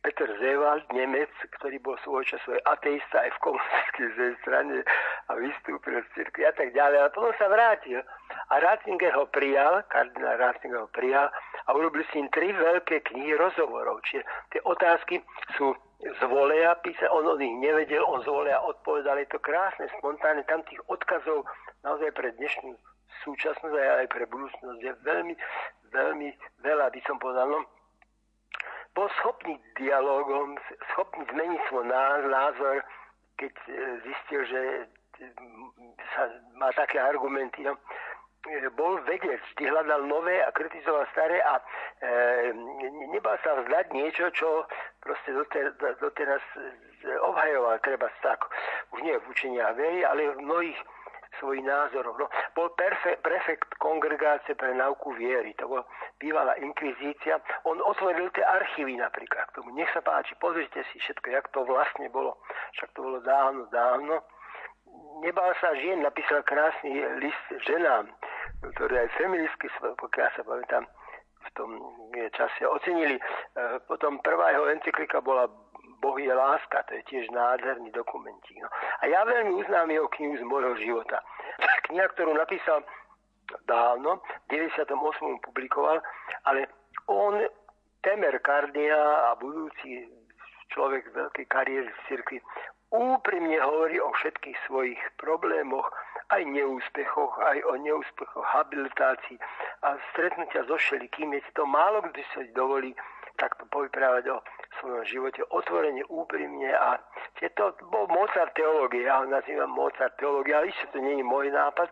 Peter 0.01 0.29
Zewald, 0.41 0.87
Nemec, 0.95 1.29
ktorý 1.59 1.77
bol 1.83 1.99
svoj 2.01 2.25
čas 2.25 2.41
svoj 2.47 2.57
ateista 2.65 3.21
aj 3.21 3.31
v 3.37 3.43
komunistickej 3.45 4.33
strane 4.41 4.77
a 5.29 5.33
vystúpil 5.37 6.01
z 6.01 6.09
cirkvi 6.17 6.49
a 6.49 6.53
tak 6.57 6.73
ďalej. 6.73 6.99
A 7.03 7.13
potom 7.13 7.35
sa 7.37 7.51
vrátil. 7.53 8.01
A 8.49 8.55
Ratzinger 8.61 9.13
ho 9.17 9.29
prijal, 9.29 9.85
kardinál 9.93 10.41
Ratzinger 10.41 10.87
ho 10.87 10.89
prijal 10.93 11.29
a 11.67 11.71
urobil 11.77 12.05
si 12.09 12.23
im 12.23 12.29
tri 12.33 12.53
veľké 12.55 13.05
knihy 13.13 13.37
rozhovorov. 13.37 14.01
Čiže 14.09 14.23
tie 14.57 14.61
otázky 14.65 15.21
sú 15.61 15.77
z 16.03 16.21
voleja 16.27 16.75
písa, 16.83 17.07
on 17.15 17.23
o 17.29 17.39
nich 17.39 17.55
nevedel, 17.63 18.03
on 18.03 18.25
z 18.27 18.29
voleja 18.29 18.59
odpovedal. 18.59 19.23
Je 19.23 19.31
to 19.31 19.39
krásne, 19.39 19.87
spontánne, 19.99 20.43
tam 20.51 20.67
tých 20.67 20.83
odkazov 20.91 21.47
naozaj 21.87 22.11
pre 22.17 22.35
dnešnú 22.35 22.75
súčasnosť 23.23 23.75
aj 24.03 24.09
pre 24.11 24.27
budúcnosť 24.27 24.81
je 24.83 24.93
veľmi, 25.07 25.35
veľmi 25.95 26.29
veľa, 26.65 26.91
by 26.91 27.01
som 27.07 27.17
povedal. 27.23 27.47
No, 27.47 27.63
bol 28.95 29.09
schopný 29.21 29.57
dialogom, 29.81 30.57
schopný 30.93 31.25
zmeniť 31.33 31.61
svoj 31.69 31.85
názor, 32.29 32.85
keď 33.41 33.53
e, 33.67 33.71
zistil, 34.05 34.43
že 34.45 34.61
e, 34.63 34.85
sa, 36.13 36.29
má 36.61 36.69
také 36.77 37.01
argumenty. 37.01 37.65
No, 37.65 37.73
e, 38.47 38.69
bol 38.77 39.01
vedec, 39.09 39.41
vždy 39.57 39.65
hľadal 39.73 40.05
nové 40.05 40.45
a 40.45 40.53
kritizoval 40.53 41.09
staré 41.17 41.41
a 41.41 41.57
e, 41.57 41.65
nebal 43.17 43.37
sa 43.41 43.57
vzdať 43.65 43.87
niečo, 43.97 44.29
čo 44.37 44.69
proste 45.01 45.33
doter, 45.33 45.73
doteraz 45.99 46.45
obhajoval, 47.33 47.81
treba 47.83 48.07
tak, 48.23 48.45
už 48.95 49.01
nie 49.03 49.17
v 49.19 49.29
učeniach 49.33 49.75
viery, 49.75 50.05
ale 50.05 50.37
v 50.37 50.45
mnohých 50.45 50.79
svojich 51.41 51.65
názorov. 51.65 52.19
No, 52.19 52.27
bol 52.53 52.69
perfe, 52.77 53.17
prefekt 53.25 53.69
kongregácie 53.81 54.53
pre 54.59 54.75
nauku 54.77 55.17
viery, 55.17 55.57
to 55.57 55.69
bola 55.69 55.85
bývalá 56.21 56.55
inkvizícia. 56.61 57.41
On 57.65 57.79
otvoril 57.81 58.29
tie 58.37 58.45
archívy 58.45 58.99
napríklad 58.99 59.49
k 59.51 59.57
tomu. 59.59 59.73
Nech 59.75 59.91
sa 59.91 60.05
páči, 60.05 60.37
pozrite 60.39 60.85
si 60.93 60.97
všetko, 61.01 61.27
jak 61.33 61.47
to 61.51 61.65
vlastne 61.65 62.07
bolo. 62.13 62.39
Však 62.79 62.93
to 62.95 63.01
bolo 63.03 63.19
dávno, 63.25 63.67
dávno. 63.73 64.23
Nebal 65.25 65.55
sa 65.63 65.73
žien, 65.79 66.03
napísal 66.03 66.45
krásny 66.45 67.01
list 67.23 67.47
ženám, 67.65 68.11
ktoré 68.77 69.09
aj 69.09 69.11
feministky, 69.17 69.67
pokiaľ 69.81 70.29
sa 70.37 70.43
pamätám, 70.45 70.85
v 71.43 71.49
tom 71.59 71.71
čase 72.39 72.63
ocenili. 72.67 73.19
E, 73.19 73.23
potom 73.91 74.23
prvá 74.23 74.55
jeho 74.55 74.71
encyklika 74.71 75.19
bola 75.19 75.51
Boh 76.03 76.19
je 76.19 76.35
láska, 76.35 76.83
to 76.91 76.99
je 76.99 77.03
tiež 77.07 77.31
nádherný 77.31 77.95
dokumentík. 77.95 78.59
No. 78.59 78.69
A 79.01 79.07
ja 79.07 79.23
veľmi 79.23 79.55
uznám 79.63 79.87
jeho 79.95 80.11
knihu 80.19 80.35
z 80.35 80.45
môjho 80.45 80.75
života. 80.83 81.23
Kniha, 81.87 82.11
ktorú 82.19 82.35
napísal 82.35 82.83
dávno, 83.71 84.19
v 84.51 84.67
98. 84.75 84.91
publikoval, 85.47 86.03
ale 86.51 86.67
on, 87.07 87.47
temer 88.03 88.35
kardia 88.43 89.31
a 89.31 89.39
budúci 89.39 90.11
človek 90.75 91.15
veľkej 91.15 91.47
kariéry 91.47 91.87
v 91.87 92.03
cirkvi, 92.11 92.39
úprimne 92.91 93.57
hovorí 93.63 94.01
o 94.03 94.11
všetkých 94.13 94.59
svojich 94.67 95.01
problémoch, 95.17 95.87
aj 96.33 96.49
neúspechoch, 96.49 97.37
aj 97.45 97.61
o 97.69 97.77
neúspechoch 97.77 98.47
habilitácii 98.57 99.37
a 99.85 100.01
stretnutia 100.13 100.65
so 100.65 100.81
všelikým. 100.81 101.37
Je 101.37 101.45
to 101.53 101.69
málo 101.69 102.01
kdy 102.09 102.25
sa 102.33 102.41
dovolí 102.57 102.97
takto 103.37 103.65
povyprávať 103.71 104.25
o 104.33 104.39
svojom 104.81 105.05
živote 105.07 105.43
otvorene, 105.51 106.03
úprimne 106.09 106.71
a 106.73 106.99
je 107.41 107.51
to 107.59 107.75
bol 107.91 108.07
Mozart 108.09 108.55
teológie, 108.55 109.07
ja 109.07 109.23
ho 109.23 109.27
nazývam 109.27 109.71
Mozart 109.71 110.15
teológie, 110.19 110.55
ale 110.55 110.71
ešte 110.71 110.95
to 110.95 110.99
nie 111.03 111.19
je 111.21 111.25
môj 111.27 111.51
nápad, 111.51 111.91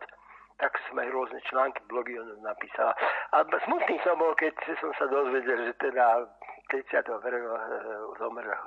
tak 0.61 0.77
som 0.87 1.01
aj 1.01 1.09
rôzne 1.09 1.41
články, 1.49 1.81
blogy 1.89 2.21
on 2.21 2.29
napísala. 2.45 2.93
A 3.33 3.43
smutný 3.65 3.97
som 4.05 4.21
bol, 4.21 4.37
keď 4.37 4.53
som 4.77 4.93
sa 5.01 5.09
dozvedel, 5.09 5.73
že 5.73 5.75
teda 5.81 6.29
31. 6.69 7.17
zomrel. 8.21 8.63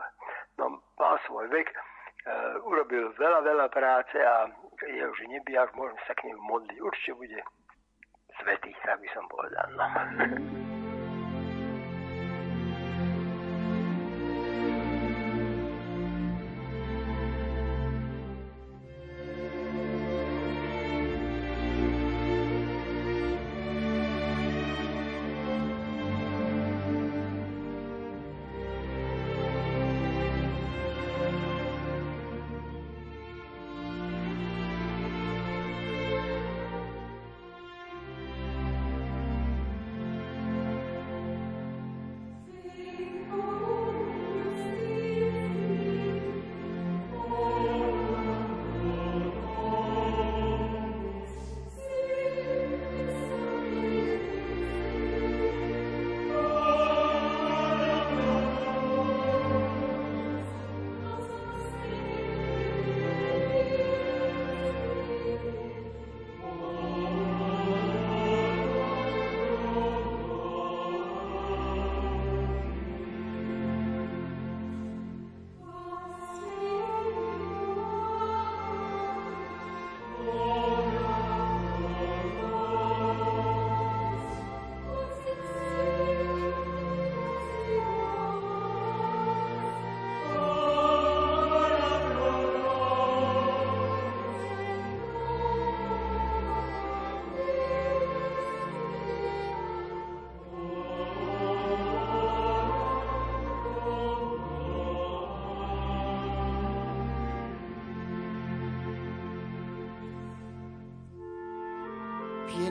No, 0.57 0.81
mal 0.97 1.15
svoj 1.29 1.47
vek, 1.53 1.69
uh, 1.69 2.57
urobil 2.65 3.13
veľa, 3.15 3.45
veľa 3.45 3.67
práce 3.69 4.17
a 4.17 4.49
je 4.83 5.03
už 5.05 5.19
nebijak, 5.29 5.71
môžem 5.77 5.97
sa 6.09 6.17
k 6.17 6.27
nemu 6.27 6.41
modliť. 6.41 6.77
Určite 6.81 7.13
bude 7.13 7.39
svetý, 8.41 8.73
tak 8.81 8.99
by 8.99 9.09
som 9.13 9.25
povedal. 9.29 9.67
No. 9.77 10.82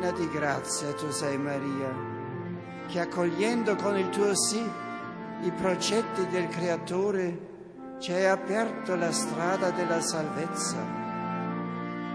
Piena 0.03 0.11
di 0.11 0.29
grazia 0.31 0.93
tu 0.95 1.11
sei 1.11 1.39
Maria, 1.39 1.95
che 2.89 2.99
accogliendo 2.99 3.77
con 3.77 3.97
il 3.97 4.09
tuo 4.09 4.35
sì 4.35 4.61
i 5.43 5.51
progetti 5.53 6.27
del 6.27 6.49
Creatore 6.49 7.51
ci 8.01 8.11
hai 8.11 8.27
aperto 8.27 8.97
la 8.97 9.13
strada 9.13 9.71
della 9.71 10.01
salvezza. 10.01 10.77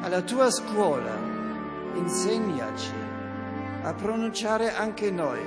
Alla 0.01 0.21
tua 0.21 0.51
scuola 0.51 1.15
insegnaci 1.93 2.93
a 3.83 3.93
pronunciare 3.93 4.73
anche 4.73 5.09
noi 5.09 5.39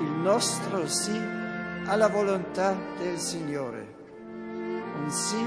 il 0.00 0.10
nostro 0.10 0.86
sì 0.86 1.20
alla 1.86 2.08
volontà 2.08 2.76
del 2.98 3.18
Signore, 3.18 3.94
un 4.94 5.10
sì 5.10 5.44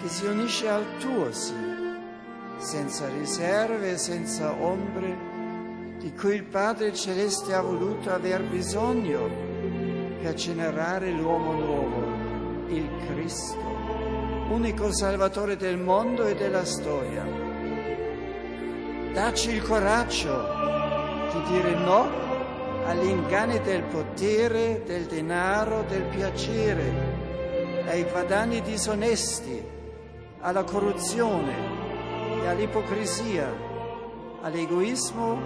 che 0.00 0.08
si 0.08 0.26
unisce 0.26 0.68
al 0.68 0.84
tuo 0.98 1.32
sì 1.32 1.79
senza 2.60 3.08
riserve 3.08 3.96
senza 3.96 4.52
ombre, 4.52 5.16
di 5.98 6.14
cui 6.14 6.34
il 6.34 6.44
Padre 6.44 6.94
Celeste 6.94 7.54
ha 7.54 7.62
voluto 7.62 8.10
aver 8.10 8.42
bisogno 8.42 9.28
per 10.20 10.34
generare 10.34 11.10
l'uomo 11.10 11.52
nuovo, 11.52 12.68
il 12.68 12.88
Cristo, 13.06 13.58
unico 14.50 14.92
Salvatore 14.92 15.56
del 15.56 15.78
mondo 15.78 16.26
e 16.26 16.34
della 16.34 16.66
storia. 16.66 17.26
Dacci 19.12 19.50
il 19.52 19.62
coraggio 19.62 20.58
di 21.32 21.42
dire 21.52 21.74
no 21.76 22.08
agli 22.84 23.08
inganni 23.08 23.58
del 23.60 23.84
potere, 23.84 24.82
del 24.84 25.06
denaro, 25.06 25.84
del 25.88 26.02
piacere, 26.02 26.92
ai 27.86 28.04
guadagni 28.04 28.60
disonesti, 28.60 29.62
alla 30.40 30.64
corruzione 30.64 31.69
e 32.42 32.46
all'ipocrisia, 32.46 33.52
all'egoismo 34.42 35.38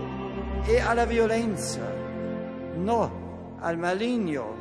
e 0.65 0.81
alla 0.81 1.05
violenza. 1.05 1.81
No 2.77 3.57
al 3.61 3.79
maligno, 3.79 4.55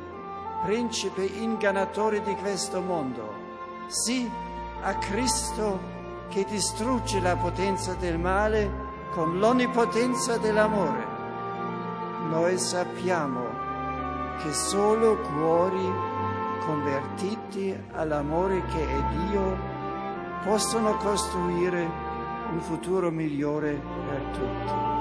principe 0.64 1.24
ingannatore 1.24 2.22
di 2.22 2.36
questo 2.36 2.80
mondo. 2.82 3.34
Sì 3.88 4.30
a 4.82 4.96
Cristo 4.96 5.80
che 6.28 6.46
distrugge 6.46 7.20
la 7.20 7.36
potenza 7.38 7.94
del 7.94 8.18
male 8.18 8.70
con 9.12 9.40
l'onnipotenza 9.40 10.38
dell'amore. 10.38 11.06
Noi 12.30 12.58
sappiamo 12.58 13.46
che 14.42 14.52
solo 14.52 15.18
cuori 15.20 15.92
convertiti 16.66 17.78
all'amore 17.94 18.64
che 18.66 18.82
è 18.82 19.04
Dio 19.16 19.58
possono 20.44 20.98
costruire 20.98 21.93
un 22.54 22.62
futuro 22.62 23.10
migliore 23.10 23.82
per 24.08 24.22
tutti. 24.38 24.94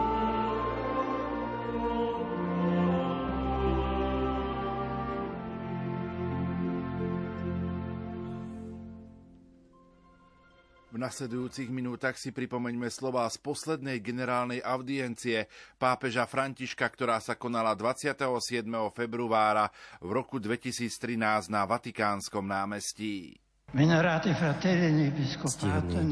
Nasledujúcich 11.02 11.66
minútach 11.66 12.14
si 12.14 12.30
pripomeňme 12.30 12.86
slova 12.86 13.26
z 13.26 13.34
poslednej 13.42 13.98
generálnej 13.98 14.62
audiencie 14.62 15.50
pápeža 15.74 16.30
Františka, 16.30 16.86
ktorá 16.86 17.18
sa 17.18 17.34
konala 17.34 17.74
27. 17.74 18.62
februára 18.94 19.66
v 19.98 20.14
roku 20.14 20.38
2013 20.38 21.50
na 21.50 21.66
Vatikánskom 21.66 22.46
námestí. 22.46 23.41
Ctívni 23.72 25.08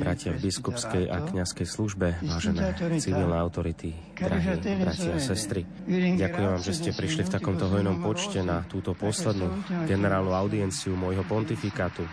bratia 0.00 0.32
v 0.32 0.48
biskupskej 0.48 1.12
a 1.12 1.28
kňazskej 1.28 1.68
službe, 1.68 2.16
vážené 2.24 2.72
civilné 2.96 3.36
autority, 3.36 3.92
drahí 4.16 4.56
bratia 4.80 5.12
a 5.12 5.20
sestry, 5.20 5.68
ďakujem 6.16 6.48
vám, 6.56 6.62
že 6.64 6.72
ste 6.72 6.96
prišli 6.96 7.28
v 7.28 7.32
takomto 7.36 7.68
hojnom 7.68 8.00
počte 8.00 8.40
na 8.40 8.64
túto 8.64 8.96
poslednú 8.96 9.60
generálnu 9.84 10.32
audienciu 10.32 10.96
môjho 10.96 11.20
pontifikátu. 11.28 12.08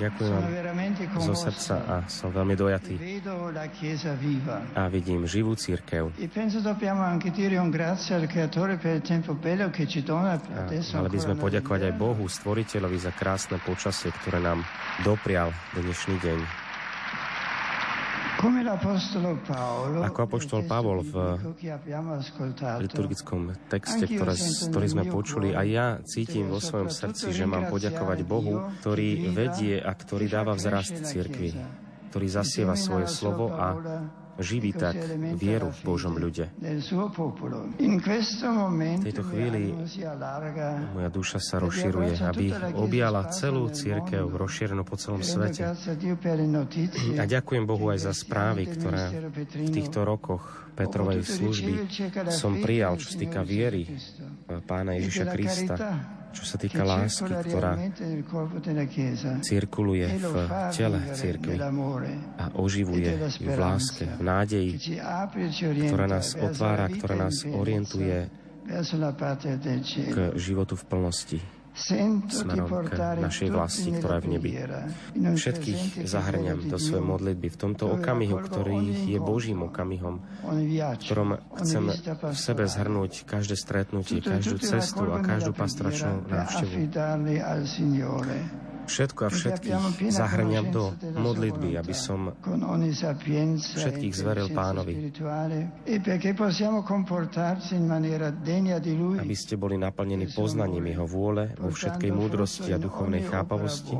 Ďakujem 0.00 0.32
vám 0.32 0.48
zo 1.20 1.36
srdca 1.36 1.74
a 1.84 1.94
som 2.08 2.32
veľmi 2.32 2.56
dojatý. 2.56 2.96
A 4.72 4.88
vidím 4.88 5.28
živú 5.28 5.52
církev. 5.60 6.08
A 6.08 6.24
mali 10.96 11.10
by 11.12 11.20
sme 11.20 11.34
poďakovať 11.36 11.80
aj 11.84 11.94
Bohu, 12.00 12.24
stvoriteľovi 12.24 12.96
za 12.96 13.12
krásne 13.12 13.60
počasie, 13.60 14.08
ktoré 14.24 14.40
nám 14.40 14.64
doprial 15.04 15.52
dnešný 15.76 16.16
deň. 16.24 16.69
Ako 20.00 20.18
apoštol 20.24 20.64
Pavol 20.64 21.04
v 21.04 21.14
liturgickom 22.80 23.52
texte, 23.68 24.08
ktoré, 24.08 24.34
ktorý 24.72 24.86
sme 24.88 25.04
počuli, 25.12 25.52
a 25.52 25.60
ja 25.68 25.86
cítim 26.08 26.48
vo 26.48 26.56
svojom 26.56 26.88
srdci, 26.88 27.36
že 27.36 27.44
mám 27.44 27.68
poďakovať 27.68 28.18
Bohu, 28.24 28.72
ktorý 28.80 29.28
vedie 29.36 29.76
a 29.76 29.92
ktorý 29.92 30.32
dáva 30.32 30.56
vzrast 30.56 31.04
cirkvi, 31.04 31.52
ktorý 32.08 32.26
zasieva 32.32 32.80
svoje 32.80 33.12
slovo 33.12 33.52
a 33.52 33.76
živí 34.40 34.72
tak 34.72 34.96
vieru 35.36 35.70
v 35.70 35.80
Božom 35.84 36.16
ľude. 36.16 36.48
V 36.56 36.80
tejto 39.04 39.22
chvíli 39.28 39.74
moja 40.96 41.10
duša 41.12 41.38
sa 41.40 41.58
rozširuje, 41.60 42.12
aby 42.24 42.52
objala 42.76 43.28
celú 43.30 43.70
církev 43.70 44.26
rozšírenú 44.26 44.84
po 44.84 44.96
celom 44.96 45.20
svete. 45.20 45.64
A 47.16 47.24
ďakujem 47.24 47.64
Bohu 47.68 47.90
aj 47.92 47.98
za 48.10 48.12
správy, 48.16 48.66
ktoré 48.68 49.30
v 49.32 49.70
týchto 49.70 50.04
rokoch 50.04 50.72
Petrovej 50.74 51.24
služby 51.28 51.72
som 52.32 52.56
prijal, 52.58 52.96
čo 52.96 53.12
sa 53.12 53.16
týka 53.20 53.44
viery 53.44 53.86
pána 54.64 54.96
Ježiša 54.96 55.24
Krista 55.28 55.76
čo 56.30 56.44
sa 56.46 56.56
týka 56.56 56.86
lásky, 56.86 57.30
ktorá 57.30 57.74
cirkuluje 59.42 60.06
v 60.18 60.34
tele 60.70 60.98
církvy 61.14 61.56
a 62.38 62.44
oživuje 62.54 63.10
v 63.42 63.58
láske, 63.58 64.06
v 64.06 64.22
nádeji, 64.22 64.70
ktorá 65.90 66.06
nás 66.06 66.38
otvára, 66.38 66.86
ktorá 66.86 67.14
nás 67.28 67.42
orientuje 67.44 68.30
k 70.10 70.16
životu 70.38 70.78
v 70.78 70.84
plnosti 70.86 71.59
smerom 71.74 72.68
k 72.86 72.98
našej 73.20 73.48
vlasti, 73.50 73.90
ktorá 73.94 74.18
je 74.18 74.22
v 74.24 74.28
nebi. 74.36 74.50
Všetkých 75.16 76.06
zahrňam 76.06 76.66
do 76.66 76.78
svojej 76.78 77.04
modlitby 77.04 77.48
v 77.50 77.56
tomto 77.58 77.90
okamihu, 77.98 78.36
ktorý 78.40 79.06
je 79.06 79.18
Božím 79.18 79.66
okamihom, 79.66 80.22
v 80.44 80.98
ktorom 81.02 81.38
chcem 81.62 81.84
v 81.90 82.36
sebe 82.36 82.64
zhrnúť 82.66 83.26
každé 83.26 83.54
stretnutie, 83.58 84.22
každú 84.22 84.58
cestu 84.62 85.10
a 85.10 85.18
každú 85.22 85.54
pastoračnú 85.54 86.26
návštevu 86.30 86.74
všetko 88.90 89.20
a 89.22 89.30
všetkých 89.30 90.10
zahrňam 90.10 90.74
do 90.74 90.90
modlitby, 91.14 91.78
aby 91.78 91.94
som 91.94 92.34
všetkých 93.62 94.14
zveril 94.14 94.50
pánovi. 94.50 95.14
Aby 99.22 99.36
ste 99.38 99.54
boli 99.54 99.78
naplnení 99.78 100.26
poznaním 100.34 100.90
jeho 100.90 101.06
vôle 101.06 101.54
vo 101.54 101.70
všetkej 101.70 102.10
múdrosti 102.10 102.74
a 102.74 102.82
duchovnej 102.82 103.22
chápavosti, 103.30 103.94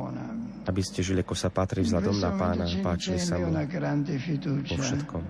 aby 0.67 0.81
ste 0.83 0.99
žili, 0.99 1.23
ako 1.23 1.35
sa 1.39 1.47
patrí 1.47 1.87
vzhľadom 1.87 2.19
na 2.19 2.31
pána 2.35 2.67
a 2.67 2.75
páčili 2.83 3.17
sa 3.17 3.39
mu 3.39 3.55
vo 3.55 4.75
všetkom. 4.75 5.21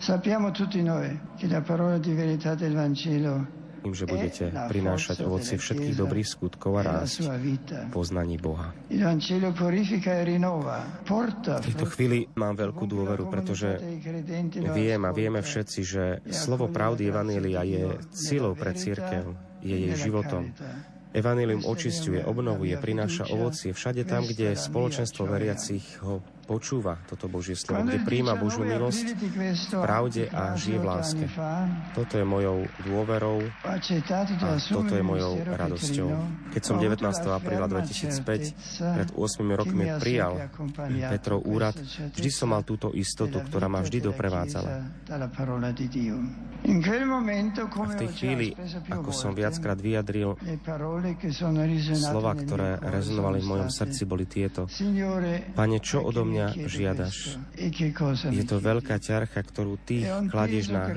Sappiamo 0.00 0.48
tutti 0.50 0.80
noi 0.80 1.12
che 1.36 1.44
la 1.46 1.60
parola 1.60 2.00
di 2.00 2.16
verità 2.16 2.56
del 2.56 2.72
Vangelo 2.72 3.59
tým, 3.80 3.96
že 3.96 4.04
budete 4.04 4.52
prinášať 4.52 5.24
ovoci 5.24 5.56
všetkých 5.56 5.96
dobrých 5.96 6.28
skutkov 6.28 6.78
a 6.80 6.82
rásť 6.84 7.32
poznaní 7.88 8.36
Boha. 8.36 8.76
E 8.92 9.00
v 11.50 11.66
tejto 11.66 11.86
chvíli 11.96 12.28
mám 12.36 12.54
veľkú 12.60 12.84
dôveru, 12.84 13.32
pretože 13.32 13.80
viem 14.52 15.00
a 15.04 15.10
vieme 15.16 15.40
všetci, 15.40 15.80
že 15.80 16.20
slovo 16.28 16.68
pravdy 16.68 17.08
Evanília 17.08 17.64
je 17.64 17.96
silou 18.12 18.52
pre 18.52 18.76
církev, 18.76 19.32
je 19.64 19.76
jej 19.88 19.94
životom. 19.96 20.52
Evanílium 21.10 21.66
očistuje, 21.66 22.22
obnovuje, 22.22 22.78
prináša 22.78 23.26
ovocie 23.34 23.74
všade 23.74 24.06
tam, 24.06 24.22
kde 24.22 24.54
spoločenstvo 24.54 25.26
veriacich 25.26 25.98
ho 26.06 26.22
počúva 26.50 26.98
toto 27.06 27.30
Božie 27.30 27.54
slovo, 27.54 27.86
kde 27.86 28.02
príjma 28.02 28.34
Božiu 28.34 28.66
milosť 28.66 29.14
v 29.14 29.78
pravde 29.78 30.26
a 30.34 30.58
žije 30.58 30.82
v 30.82 30.86
láske. 30.90 31.24
Toto 31.94 32.18
je 32.18 32.26
mojou 32.26 32.66
dôverou 32.82 33.38
a 33.62 33.78
toto 34.66 34.98
je 34.98 35.04
mojou 35.06 35.38
radosťou. 35.46 36.10
Keď 36.50 36.62
som 36.66 36.82
19. 36.82 37.06
apríla 37.30 37.70
2005 37.70 38.82
pred 38.98 39.08
8 39.14 39.60
rokmi 39.62 39.86
prijal 40.02 40.50
Petrov 41.14 41.46
úrad, 41.46 41.78
vždy 42.18 42.30
som 42.34 42.50
mal 42.50 42.66
túto 42.66 42.90
istotu, 42.98 43.38
ktorá 43.46 43.70
ma 43.70 43.78
vždy 43.86 44.10
doprevádzala. 44.10 44.70
A 45.06 45.30
v 47.80 47.94
tej 47.96 48.10
chvíli, 48.12 48.52
ako 48.92 49.10
som 49.16 49.32
viackrát 49.32 49.80
vyjadril, 49.80 50.36
slova, 51.96 52.36
ktoré 52.36 52.76
rezonovali 52.84 53.40
v 53.40 53.46
mojom 53.48 53.70
srdci, 53.72 54.04
boli 54.04 54.28
tieto. 54.28 54.68
Pane, 55.56 55.78
čo 55.80 56.04
odo 56.04 56.20
mňa 56.28 56.39
mňa 56.40 56.64
žiadaš. 56.64 57.36
Je 58.32 58.44
to 58.48 58.56
veľká 58.56 58.96
ťarcha, 58.96 59.40
ktorú 59.44 59.76
ty 59.84 60.08
kladieš 60.32 60.72
na 60.72 60.88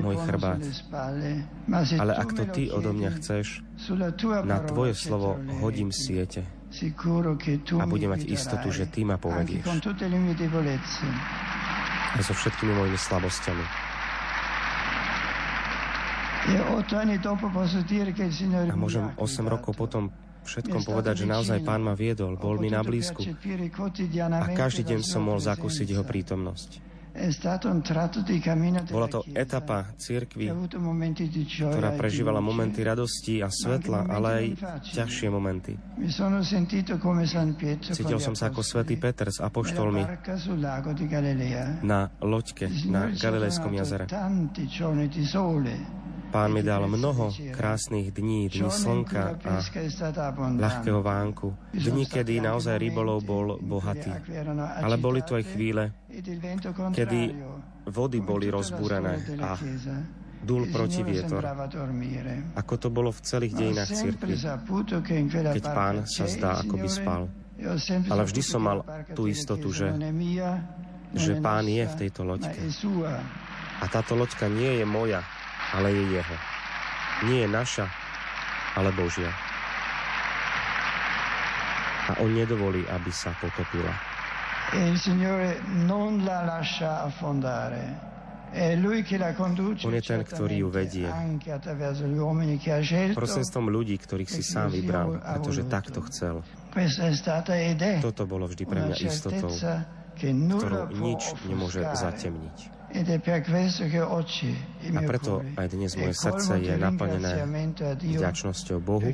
môj 0.00 0.16
chrbát. 0.24 0.64
Ale 2.00 2.12
ak 2.16 2.30
to 2.32 2.44
ty 2.48 2.72
odo 2.72 2.96
mňa 2.96 3.10
chceš, 3.20 3.60
na 4.48 4.64
tvoje 4.64 4.96
slovo 4.96 5.36
hodím 5.60 5.92
siete 5.92 6.48
a 7.76 7.84
budem 7.84 8.16
mať 8.16 8.24
istotu, 8.30 8.72
že 8.72 8.88
ty 8.88 9.04
ma 9.04 9.20
povedieš. 9.20 9.68
A 12.10 12.18
so 12.24 12.34
všetkými 12.34 12.72
mojimi 12.74 12.98
slabosťami. 12.98 13.64
A 18.70 18.74
môžem 18.74 19.06
8 19.14 19.46
rokov 19.46 19.76
potom 19.76 20.10
všetkom 20.44 20.82
povedať, 20.84 21.24
že 21.24 21.26
naozaj 21.26 21.58
Pán 21.64 21.84
ma 21.84 21.94
viedol, 21.94 22.36
bol 22.40 22.56
mi 22.56 22.72
na 22.72 22.80
blízku. 22.80 23.20
a 23.22 24.46
každý 24.56 24.82
deň 24.84 25.00
som 25.04 25.26
mohol 25.26 25.40
zakúsiť 25.40 25.86
Jeho 25.92 26.04
prítomnosť. 26.04 26.90
Bola 28.90 29.08
to 29.10 29.26
etapa 29.34 29.90
církvy, 29.98 30.46
ktorá 31.58 31.90
prežívala 31.98 32.38
momenty 32.38 32.86
radosti 32.86 33.42
a 33.42 33.50
svetla, 33.50 34.06
ale 34.06 34.28
aj 34.30 34.46
ťažšie 34.94 35.26
momenty. 35.26 35.74
Cítil 37.82 38.20
som 38.22 38.34
sa 38.38 38.54
ako 38.54 38.62
svätý 38.62 38.94
Peter 38.94 39.26
s 39.26 39.42
apoštolmi 39.42 40.06
na 41.82 42.00
loďke 42.22 42.66
na 42.86 43.10
Galilejskom 43.10 43.74
jazere. 43.74 44.06
Pán 46.30 46.54
mi 46.54 46.62
dal 46.62 46.86
mnoho 46.86 47.34
krásnych 47.50 48.14
dní, 48.14 48.46
dní 48.46 48.70
slnka 48.70 49.42
a 49.42 49.54
ľahkého 50.54 51.02
vánku. 51.02 51.74
Dní, 51.74 52.06
kedy 52.06 52.38
naozaj 52.38 52.78
rybolov 52.78 53.26
bol 53.26 53.58
bohatý. 53.58 54.14
Ale 54.78 54.94
boli 54.94 55.26
tu 55.26 55.34
aj 55.34 55.44
chvíle, 55.50 55.90
kedy 56.94 57.34
vody 57.90 58.18
boli 58.22 58.46
rozbúrené 58.46 59.42
a 59.42 59.58
dul 60.40 60.70
proti 60.70 61.02
vietor. 61.02 61.42
Ako 62.56 62.74
to 62.78 62.88
bolo 62.88 63.10
v 63.10 63.20
celých 63.26 63.52
dejinách 63.58 63.90
cirkvi, 63.90 64.34
keď 65.28 65.64
pán 65.66 66.06
sa 66.06 66.24
zdá, 66.30 66.62
ako 66.62 66.74
by 66.78 66.88
spal. 66.88 67.22
Ale 68.08 68.22
vždy 68.24 68.40
som 68.40 68.64
mal 68.64 68.86
tú 69.12 69.28
istotu, 69.28 69.68
že, 69.68 69.92
že 71.12 71.32
pán 71.42 71.68
je 71.68 71.84
v 71.84 71.94
tejto 72.06 72.24
loďke. 72.24 72.56
A 73.80 73.84
táto 73.88 74.16
loďka 74.16 74.48
nie 74.48 74.80
je 74.80 74.86
moja, 74.88 75.20
ale 75.74 75.88
je 75.94 76.04
jeho. 76.18 76.36
Nie 77.30 77.38
je 77.44 77.48
naša, 77.48 77.86
ale 78.74 78.90
Božia. 78.96 79.30
A 82.10 82.18
on 82.18 82.34
nedovolí, 82.34 82.82
aby 82.90 83.10
sa 83.14 83.30
potopila. 83.38 83.92
E 88.50 88.74
on 89.86 89.94
je 89.94 90.02
ten, 90.02 90.22
ktorý 90.26 90.54
ju 90.66 90.68
vedie. 90.74 91.06
Prostredstvom 93.14 93.66
ľudí, 93.70 93.94
ktorých 93.94 94.30
si 94.30 94.42
sám 94.42 94.74
vybral, 94.74 95.22
pretože 95.22 95.62
takto 95.70 96.02
chcel. 96.10 96.42
Toto 98.02 98.22
bolo 98.26 98.50
vždy 98.50 98.64
pre 98.66 98.80
mňa 98.90 98.96
istotou, 99.06 99.54
ktorú 100.18 100.98
nič 100.98 101.22
nemôže 101.46 101.82
zatemniť. 101.94 102.79
A 104.90 105.00
preto 105.06 105.38
aj 105.54 105.66
dnes 105.70 105.94
moje 105.94 106.14
srdce 106.18 106.52
je 106.58 106.74
naplnené 106.74 107.46
vďačnosťou 108.02 108.78
Bohu, 108.82 109.06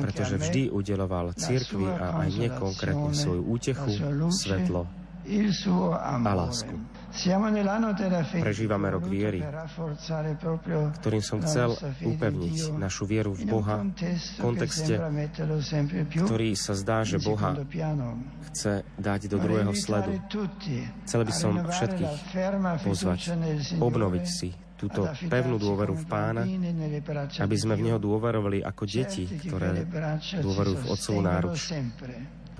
pretože 0.00 0.34
vždy 0.38 0.62
udeloval 0.70 1.34
církvi 1.34 1.86
a 1.90 2.22
aj 2.22 2.28
mne 2.30 2.48
konkrétne 2.54 3.10
svoju 3.10 3.42
útechu, 3.50 3.90
svetlo 4.30 4.86
a 5.98 6.14
lásku. 6.22 6.74
Prežívame 7.10 8.86
rok 8.94 9.04
viery, 9.10 9.42
ktorým 11.02 11.24
som 11.26 11.42
chcel 11.42 11.74
upevniť 12.06 12.78
našu 12.78 13.02
vieru 13.02 13.34
v 13.34 13.50
Boha 13.50 13.82
v 13.82 14.38
kontexte, 14.38 14.94
ktorý 16.14 16.54
sa 16.54 16.78
zdá, 16.78 17.02
že 17.02 17.18
Boha 17.18 17.58
chce 18.54 18.86
dať 18.94 19.20
do 19.26 19.36
druhého 19.42 19.74
sledu. 19.74 20.22
Chcel 21.04 21.22
by 21.26 21.32
som 21.34 21.52
všetkých 21.66 22.14
pozvať, 22.86 23.20
obnoviť 23.82 24.26
si 24.30 24.54
túto 24.80 25.04
pevnú 25.28 25.60
dôveru 25.60 25.92
v 25.92 26.04
Pána, 26.08 26.42
aby 27.42 27.56
sme 27.58 27.76
v 27.76 27.90
Neho 27.90 27.98
dôverovali 28.00 28.64
ako 28.64 28.82
deti, 28.88 29.28
ktoré 29.28 29.84
dôverujú 30.40 30.76
v 30.78 30.86
Otcovú 30.88 31.20
náruč 31.20 31.58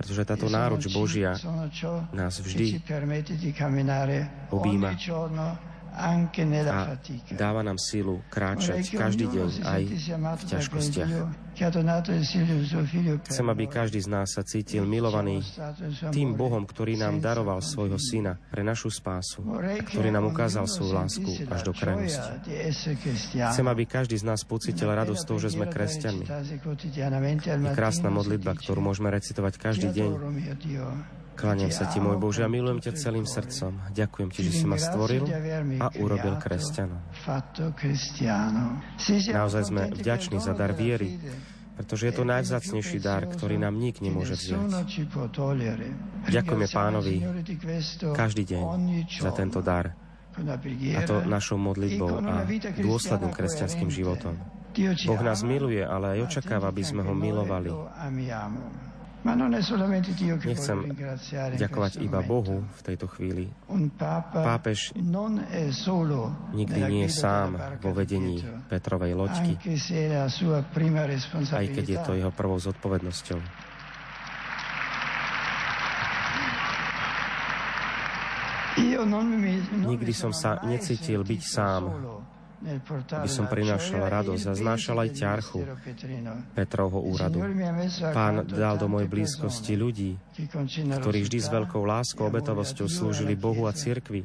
pretože 0.01 0.25
táto 0.25 0.49
náruč 0.49 0.89
Božia 0.89 1.37
nás 2.09 2.41
vždy 2.41 2.81
objíma 4.49 4.97
a 5.91 6.95
dáva 7.35 7.61
nám 7.61 7.75
silu 7.75 8.23
kráčať 8.31 8.95
každý 8.95 9.27
deň 9.27 9.49
aj 9.67 9.81
v 10.39 10.43
ťažkostiach. 10.47 11.11
Chcem, 13.27 13.47
aby 13.51 13.67
každý 13.67 13.99
z 13.99 14.07
nás 14.07 14.31
sa 14.31 14.41
cítil 14.41 14.87
milovaný 14.87 15.43
tým 16.15 16.33
Bohom, 16.39 16.63
ktorý 16.63 16.95
nám 16.95 17.19
daroval 17.19 17.59
svojho 17.59 17.99
syna 17.99 18.39
pre 18.47 18.63
našu 18.63 18.87
spásu, 18.87 19.43
ktorý 19.91 20.09
nám 20.15 20.31
ukázal 20.31 20.65
svoju 20.65 20.95
lásku 20.95 21.31
až 21.51 21.61
do 21.67 21.75
krajnosti. 21.75 22.31
Chcem, 23.35 23.67
aby 23.67 23.83
každý 23.83 24.15
z 24.15 24.25
nás 24.25 24.47
pocítil 24.47 24.87
radosť 24.89 25.21
toho, 25.27 25.39
že 25.43 25.51
sme 25.51 25.67
kresťanmi. 25.67 26.25
Je 27.43 27.71
krásna 27.75 28.07
modlitba, 28.07 28.55
ktorú 28.55 28.79
môžeme 28.79 29.11
recitovať 29.11 29.53
každý 29.59 29.91
deň. 29.91 30.09
Kláňam 31.31 31.71
sa 31.73 31.89
ti, 31.89 31.97
môj 31.97 32.21
Bože, 32.21 32.45
a 32.45 32.49
milujem 32.51 32.83
ťa 32.83 32.91
celým 32.99 33.25
srdcom. 33.25 33.91
Ďakujem 33.95 34.29
ti, 34.29 34.41
že 34.45 34.51
si 34.61 34.65
ma 34.69 34.77
stvoril 34.77 35.25
a 35.81 35.87
urobil 35.97 36.37
kresťanom. 36.37 37.01
Naozaj 39.31 39.63
sme 39.65 39.89
vďační 39.95 40.37
za 40.37 40.53
dar 40.53 40.75
viery, 40.75 41.17
pretože 41.79 42.11
je 42.11 42.13
to 42.13 42.23
najvzácnejší 42.27 42.97
dar, 43.01 43.25
ktorý 43.25 43.57
nám 43.57 43.73
nik 43.79 44.03
nemôže 44.05 44.37
vziať. 44.37 44.69
Ďakujeme 46.29 46.67
pánovi 46.69 47.15
každý 48.13 48.43
deň 48.45 48.63
za 49.09 49.31
tento 49.33 49.65
dar, 49.65 49.97
a 50.31 51.01
to 51.03 51.15
našou 51.27 51.59
modlitbou 51.59 52.23
a 52.23 52.47
dôsledným 52.79 53.33
kresťanským 53.35 53.89
životom. 53.89 54.37
Boh 55.03 55.19
nás 55.19 55.43
miluje, 55.43 55.83
ale 55.83 56.15
aj 56.15 56.31
očakáva, 56.31 56.71
aby 56.71 56.83
sme 56.85 57.03
ho 57.03 57.11
milovali. 57.11 57.67
Nechcem 59.21 60.79
ďakovať 61.53 62.01
iba 62.01 62.25
Bohu 62.25 62.65
v 62.65 62.81
tejto 62.81 63.05
chvíli. 63.05 63.53
Pápež 64.33 64.97
nikdy 66.51 66.79
nie 66.89 67.05
je 67.05 67.11
sám 67.13 67.77
vo 67.77 67.93
vedení 67.93 68.41
Petrovej 68.65 69.13
loďky, 69.13 69.61
aj 71.53 71.65
keď 71.69 71.85
je 71.85 71.97
to 72.01 72.11
jeho 72.17 72.33
prvou 72.33 72.57
zodpovednosťou. 72.57 73.39
Nikdy 79.85 80.13
som 80.17 80.33
sa 80.33 80.65
necítil 80.65 81.21
byť 81.21 81.41
sám 81.45 81.81
aby 82.61 83.29
som 83.29 83.49
prinášal 83.49 84.05
radosť 84.05 84.45
a 84.45 84.53
znášal 84.53 84.97
aj 85.01 85.09
ťarchu 85.17 85.65
Petrovho 86.53 87.01
úradu. 87.01 87.41
Pán 88.13 88.45
dal 88.45 88.77
do 88.77 88.85
mojej 88.85 89.09
blízkosti 89.09 89.73
ľudí, 89.73 90.13
ktorí 91.01 91.25
vždy 91.25 91.39
s 91.41 91.49
veľkou 91.49 91.81
láskou 91.81 92.29
obetavosťou 92.29 92.85
slúžili 92.85 93.33
Bohu 93.33 93.65
a 93.65 93.73
cirkvi, 93.73 94.21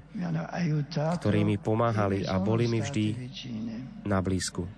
ktorí 0.92 1.48
mi 1.48 1.56
pomáhali 1.56 2.28
a 2.28 2.36
boli 2.36 2.68
mi 2.68 2.84
vždy 2.84 3.04
na 4.04 4.20
blízku. 4.20 4.68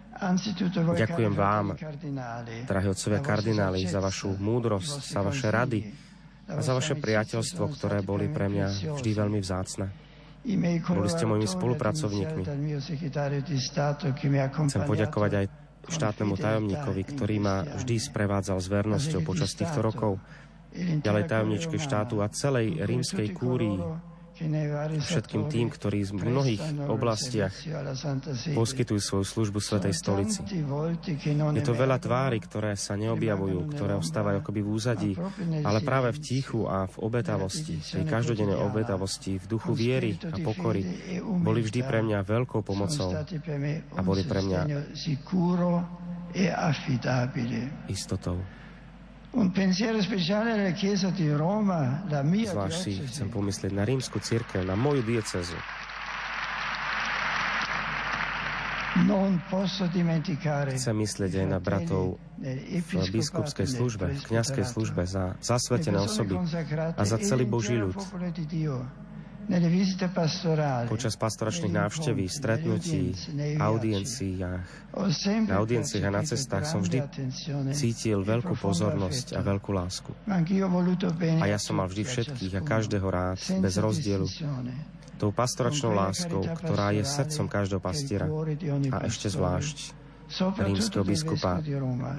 Ďakujem 0.99 1.35
vám, 1.35 1.79
drahí 2.67 2.87
otcovia 2.91 3.23
kardináli, 3.23 3.87
za 3.87 4.03
vašu 4.03 4.35
múdrosť, 4.35 5.15
za 5.15 5.23
vaše 5.23 5.47
rady 5.47 5.95
a 6.51 6.59
za 6.59 6.75
vaše 6.75 6.99
priateľstvo, 6.99 7.71
ktoré 7.79 8.03
boli 8.03 8.27
pre 8.27 8.51
mňa 8.51 8.99
vždy 8.99 9.11
veľmi 9.15 9.39
vzácne. 9.39 10.08
Boli 10.89 11.09
ste 11.13 11.25
mojimi 11.29 11.45
spolupracovníkmi. 11.45 12.43
Chcem 14.69 14.83
poďakovať 14.89 15.33
aj 15.45 15.47
štátnemu 15.89 16.35
tajomníkovi, 16.37 17.03
ktorý 17.05 17.37
ma 17.41 17.65
vždy 17.65 17.97
sprevádzal 18.01 18.59
s 18.61 18.69
vernosťou 18.69 19.21
počas 19.25 19.53
týchto 19.53 19.85
rokov, 19.85 20.17
ďalej 20.77 21.25
tajomničke 21.29 21.77
štátu 21.81 22.21
a 22.25 22.33
celej 22.33 22.81
rímskej 22.81 23.33
kúrii, 23.33 23.77
všetkým 24.99 25.43
tým, 25.51 25.67
ktorí 25.71 26.07
v 26.09 26.13
mnohých 26.23 26.63
oblastiach 26.87 27.55
poskytujú 28.55 29.01
svoju 29.01 29.25
službu 29.25 29.59
Svetej 29.59 29.95
stolici. 29.95 30.41
Je 31.55 31.65
to 31.65 31.75
veľa 31.75 31.99
tvári, 31.99 32.39
ktoré 32.43 32.79
sa 32.79 32.95
neobjavujú, 32.95 33.75
ktoré 33.75 33.99
ostávajú 33.99 34.43
akoby 34.43 34.61
v 34.63 34.69
úzadí, 34.69 35.13
ale 35.63 35.79
práve 35.83 36.15
v 36.15 36.19
tichu 36.23 36.67
a 36.67 36.87
v 36.87 36.97
obetavosti, 37.03 37.79
tej 37.83 38.05
každodennej 38.07 38.59
obetavosti, 38.59 39.39
v 39.39 39.47
duchu 39.47 39.73
viery 39.75 40.15
a 40.19 40.37
pokory, 40.43 40.83
boli 41.23 41.61
vždy 41.63 41.81
pre 41.83 42.01
mňa 42.05 42.19
veľkou 42.23 42.61
pomocou 42.63 43.11
a 43.15 44.01
boli 44.03 44.23
pre 44.25 44.41
mňa 44.43 44.61
istotou. 47.89 48.58
Zvlášť 52.49 52.79
si 52.81 52.93
chcem 53.05 53.29
pomyslieť 53.29 53.73
na 53.77 53.85
rímsku 53.85 54.17
církev, 54.25 54.65
na 54.65 54.73
moju 54.73 55.05
diecezu. 55.05 55.59
Chcem 60.75 60.97
myslieť 60.97 61.33
aj 61.39 61.47
na 61.47 61.59
bratov 61.61 62.17
v 62.41 63.09
biskupskej 63.15 63.69
službe, 63.69 64.17
v 64.17 64.23
kniazkej 64.33 64.65
službe, 64.65 65.05
za 65.05 65.37
zasvetené 65.45 66.03
osoby 66.03 66.35
a 66.97 67.03
za 67.05 67.21
celý 67.21 67.45
Boží 67.45 67.77
ľud. 67.79 67.95
Počas 70.93 71.17
pastoračných 71.17 71.73
návšteví, 71.73 72.29
stretnutí, 72.29 73.17
audienciách, 73.57 74.93
na 75.49 75.55
audienciách 75.57 76.05
a 76.05 76.13
na 76.13 76.21
cestách 76.21 76.69
som 76.69 76.85
vždy 76.85 77.01
cítil 77.73 78.29
veľkú 78.29 78.53
pozornosť 78.61 79.33
a 79.33 79.41
veľkú 79.41 79.73
lásku. 79.73 80.13
A 81.41 81.45
ja 81.49 81.57
som 81.57 81.81
mal 81.81 81.89
vždy 81.89 82.05
všetkých 82.05 82.61
a 82.61 82.63
každého 82.63 83.09
rád, 83.09 83.41
bez 83.41 83.81
rozdielu, 83.81 84.29
tou 85.17 85.33
pastoračnou 85.33 85.97
láskou, 85.97 86.45
ktorá 86.45 86.93
je 86.93 87.09
srdcom 87.09 87.49
každého 87.49 87.81
pastiera 87.81 88.29
a 88.93 88.97
ešte 89.09 89.33
zvlášť 89.33 89.97
rímskeho 90.61 91.09
biskupa, 91.09 91.65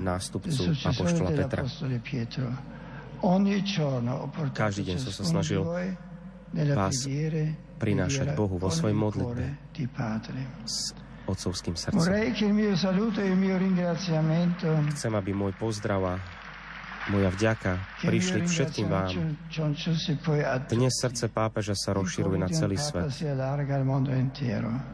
nástupcu 0.01 0.73
Apoštola 0.81 1.29
Petra. 1.37 1.61
Každý 4.49 4.81
deň 4.81 4.97
som 4.97 5.13
sa 5.13 5.23
snažil 5.29 5.61
vás 6.53 7.05
prinášať 7.77 8.27
Bohu 8.35 8.57
vo 8.57 8.69
svojej 8.73 8.97
modlitbe 8.97 9.43
s 10.65 10.93
otcovským 11.29 11.77
srdcom. 11.77 12.01
Chcem, 14.97 15.13
aby 15.13 15.31
môj 15.37 15.53
pozdrav 15.61 16.01
a 16.01 16.15
moja 17.09 17.29
vďaka 17.33 17.71
prišli 18.05 18.45
k 18.45 18.47
všetkým 18.47 18.87
vám. 18.87 19.11
Dnes 20.69 20.93
srdce 20.93 21.25
pápeža 21.27 21.73
sa 21.73 21.97
rozširuje 21.97 22.37
na 22.37 22.49
celý 22.53 22.77
svet. 22.77 23.09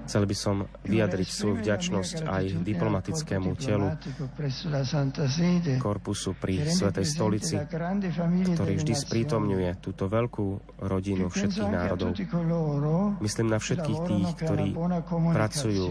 Chcel 0.07 0.23
by 0.23 0.35
som 0.35 0.65
vyjadriť 0.87 1.27
svoju 1.27 1.55
vďačnosť 1.59 2.15
aj 2.23 2.43
diplomatickému 2.63 3.51
telu 3.59 3.91
korpusu 5.79 6.33
pri 6.39 6.65
Svetej 6.65 7.05
stolici, 7.05 7.55
ktorý 8.55 8.73
vždy 8.79 8.93
sprítomňuje 8.95 9.69
túto 9.83 10.07
veľkú 10.07 10.47
rodinu 10.87 11.27
všetkých 11.27 11.69
národov. 11.69 12.15
Myslím 13.19 13.47
na 13.51 13.59
všetkých 13.59 13.99
tých, 14.07 14.27
ktorí 14.39 14.67
pracujú 15.35 15.85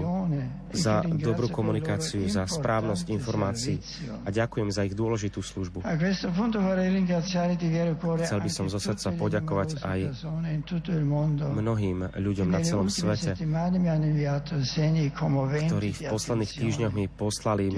za 0.73 1.05
dobrú 1.05 1.53
komunikáciu, 1.53 2.27
za 2.27 2.49
správnosť 2.49 3.13
informácií 3.13 3.77
a 4.25 4.29
ďakujem 4.33 4.69
za 4.73 4.83
ich 4.89 4.97
dôležitú 4.97 5.45
službu. 5.45 5.85
Chcel 8.25 8.41
by 8.41 8.51
som 8.51 8.67
zo 8.71 8.79
srdca 8.79 9.09
poďakovať 9.15 9.83
aj 9.83 10.01
mnohým 11.55 11.99
ľuďom 12.15 12.49
na 12.49 12.61
celom 12.63 12.89
svete, 12.89 13.35
ktorí 15.69 15.89
v 15.91 16.03
posledných 16.07 16.53
týždňoch 16.55 16.93
mi 16.95 17.07
poslali 17.11 17.71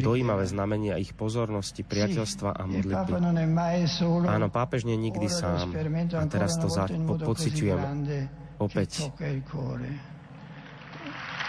dojímavé 0.00 0.44
znamenia 0.48 0.96
ich 0.96 1.12
pozornosti, 1.12 1.84
priateľstva 1.84 2.50
a 2.56 2.62
modlitby. 2.64 3.12
Áno, 4.28 4.46
pápež 4.48 4.88
nie 4.88 4.96
nikdy 4.96 5.28
sám 5.28 5.72
a 6.16 6.24
teraz 6.28 6.56
to 6.56 6.68
za, 6.72 6.88
po, 6.88 7.20
pociťujem 7.20 7.80
opäť 8.58 9.10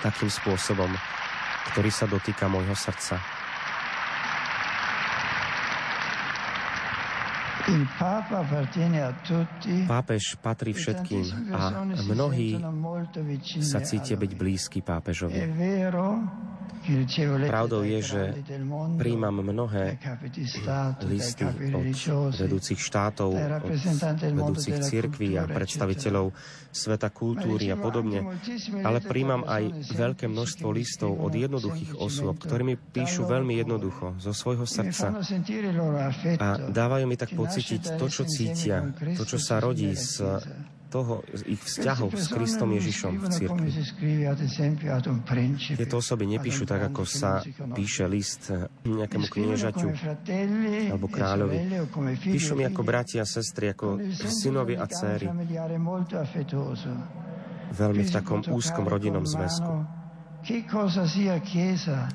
takým 0.01 0.29
spôsobom, 0.29 0.91
ktorý 1.73 1.89
sa 1.89 2.05
dotýka 2.05 2.45
môjho 2.45 2.77
srdca. 2.77 3.34
Pápež 9.89 10.24
patrí 10.38 10.72
všetkým 10.78 11.26
a 11.49 11.82
mnohí 12.05 12.61
sa 13.66 13.82
cítia 13.82 14.13
byť 14.22 14.32
blízky 14.38 14.80
pápežovi. 14.86 15.41
Pravdou 17.49 17.81
je, 17.81 17.99
že 18.01 18.21
príjmam 19.01 19.41
mnohé 19.41 19.97
listy 21.05 21.45
od 21.73 21.89
vedúcich 22.38 22.77
štátov, 22.77 23.31
od 23.33 23.73
vedúcich 24.21 24.77
cirkví 24.86 25.33
a 25.39 25.49
predstaviteľov 25.49 26.29
sveta 26.69 27.09
kultúry 27.09 27.71
a 27.71 27.77
podobne, 27.79 28.38
ale 28.83 28.99
príjmam 29.01 29.47
aj 29.47 29.95
veľké 29.95 30.29
množstvo 30.29 30.67
listov 30.69 31.15
od 31.17 31.33
jednoduchých 31.33 31.97
osôb, 31.97 32.38
ktorí 32.38 32.63
mi 32.63 32.75
píšu 32.75 33.25
veľmi 33.25 33.57
jednoducho, 33.63 34.19
zo 34.19 34.36
svojho 34.36 34.67
srdca. 34.67 35.15
A 36.38 36.47
dávajú 36.69 37.05
mi 37.07 37.17
tak 37.17 37.33
pocítiť 37.33 37.97
to, 37.97 38.05
čo 38.11 38.23
cítia, 38.27 38.93
to, 39.15 39.23
čo 39.23 39.39
sa 39.39 39.63
rodí 39.63 39.95
z 39.95 40.21
toho, 40.95 41.27
ich 41.43 41.59
vzťahov 41.59 42.15
s 42.15 42.31
Kristom 42.31 42.71
Ježišom 42.71 43.19
v 43.19 43.25
cirkvi. 43.27 43.67
Tieto 45.75 45.99
osoby 45.99 46.23
nepíšu 46.31 46.63
tak, 46.63 46.87
ako 46.87 47.03
sa 47.03 47.43
píše 47.75 48.07
list 48.07 48.47
nejakému 48.87 49.27
kniežaťu 49.27 49.91
alebo 50.95 51.07
kráľovi. 51.11 51.57
Píšu 52.23 52.55
mi 52.55 52.63
ako 52.63 52.81
bratia 52.87 53.27
a 53.27 53.27
sestry, 53.27 53.75
ako 53.75 53.99
synovi 54.15 54.79
a 54.79 54.87
céry. 54.87 55.27
Veľmi 57.75 58.03
v 58.07 58.11
takom 58.15 58.39
úzkom 58.47 58.87
rodinnom 58.87 59.27
zväzku. 59.27 59.83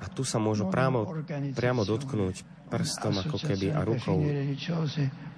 A 0.01 0.07
tu 0.15 0.23
sa 0.23 0.39
môžu 0.39 0.71
priamo, 0.71 1.03
priamo 1.53 1.83
dotknúť 1.83 2.60
prstom 2.71 3.19
ako 3.27 3.37
keby 3.43 3.75
a 3.75 3.83
rukou 3.83 4.23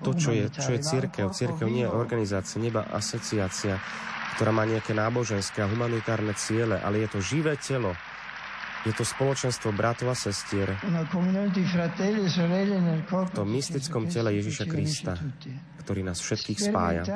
to, 0.04 0.12
čo 0.12 0.30
je, 0.36 0.52
čo 0.52 0.70
je 0.76 0.80
církev. 0.84 1.32
Církev 1.32 1.66
nie 1.70 1.88
je 1.88 1.90
organizácia, 1.90 2.60
neba 2.60 2.84
asociácia, 2.92 3.80
ktorá 4.36 4.50
má 4.52 4.68
nejaké 4.68 4.92
náboženské 4.92 5.64
a 5.64 5.70
humanitárne 5.70 6.36
ciele, 6.36 6.76
ale 6.76 7.06
je 7.06 7.08
to 7.08 7.18
živé 7.24 7.56
telo. 7.56 7.96
Je 8.82 8.90
to 8.90 9.06
spoločenstvo 9.06 9.70
bratov 9.70 10.10
a 10.10 10.16
sestier 10.18 10.74
v 13.14 13.30
tom 13.30 13.48
mystickom 13.54 14.10
tele 14.10 14.34
Ježiša 14.42 14.66
Krista, 14.66 15.14
ktorý 15.86 16.02
nás 16.02 16.18
všetkých 16.18 16.58
spája. 16.58 17.06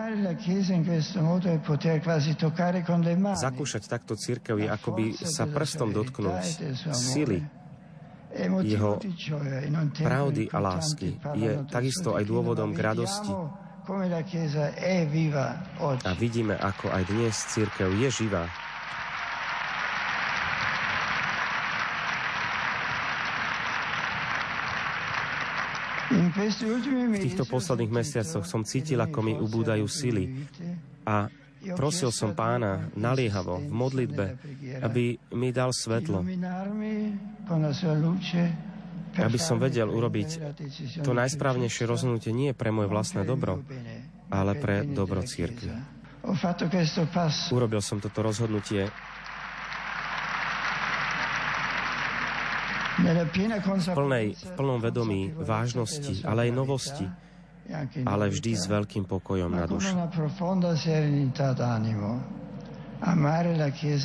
Zakúšať 3.35 3.83
takto 3.91 4.15
církev 4.15 4.63
je 4.63 4.69
akoby 4.71 5.19
sa 5.19 5.51
prstom 5.51 5.91
dotknúť 5.91 6.47
sily, 6.95 7.43
jeho 8.63 9.01
pravdy 9.97 10.53
a 10.53 10.59
lásky 10.61 11.17
je 11.35 11.65
takisto 11.73 12.13
aj 12.15 12.25
dôvodom 12.29 12.77
k 12.77 12.81
radosti. 12.85 13.33
A 16.03 16.13
vidíme, 16.19 16.55
ako 16.59 16.91
aj 16.91 17.03
dnes 17.07 17.35
církev 17.55 17.89
je 17.97 18.09
živá. 18.11 18.45
V 26.07 27.19
týchto 27.19 27.47
posledných 27.51 27.91
mesiacoch 27.91 28.47
som 28.47 28.63
cítil, 28.63 29.03
ako 29.03 29.19
mi 29.27 29.35
ubúdajú 29.35 29.87
sily 29.91 30.47
a 31.03 31.27
Prosil 31.75 32.15
som 32.15 32.37
pána 32.37 32.93
naliehavo 32.95 33.59
v 33.59 33.73
modlitbe, 33.75 34.27
aby 34.87 35.19
mi 35.35 35.51
dal 35.51 35.75
svetlo, 35.75 36.23
aby 39.17 39.39
som 39.41 39.57
vedel 39.57 39.89
urobiť 39.89 40.29
to 41.01 41.11
najsprávnejšie 41.17 41.85
rozhodnutie 41.89 42.33
nie 42.37 42.53
pre 42.53 42.69
moje 42.69 42.93
vlastné 42.93 43.25
dobro, 43.25 43.65
ale 44.29 44.53
pre 44.59 44.85
dobro 44.85 45.25
církvy. 45.25 45.73
Urobil 47.55 47.81
som 47.81 48.03
toto 48.03 48.19
rozhodnutie. 48.21 48.91
V, 52.97 53.93
plnej, 53.93 54.33
v 54.33 54.51
plnom 54.57 54.81
vedomí 54.81 55.29
vážnosti, 55.37 56.25
ale 56.25 56.49
aj 56.49 56.53
novosti, 56.57 57.07
ale 58.09 58.33
vždy 58.33 58.53
s 58.57 58.65
veľkým 58.67 59.05
pokojom 59.05 59.53
na 59.53 59.69
duši. 59.69 59.93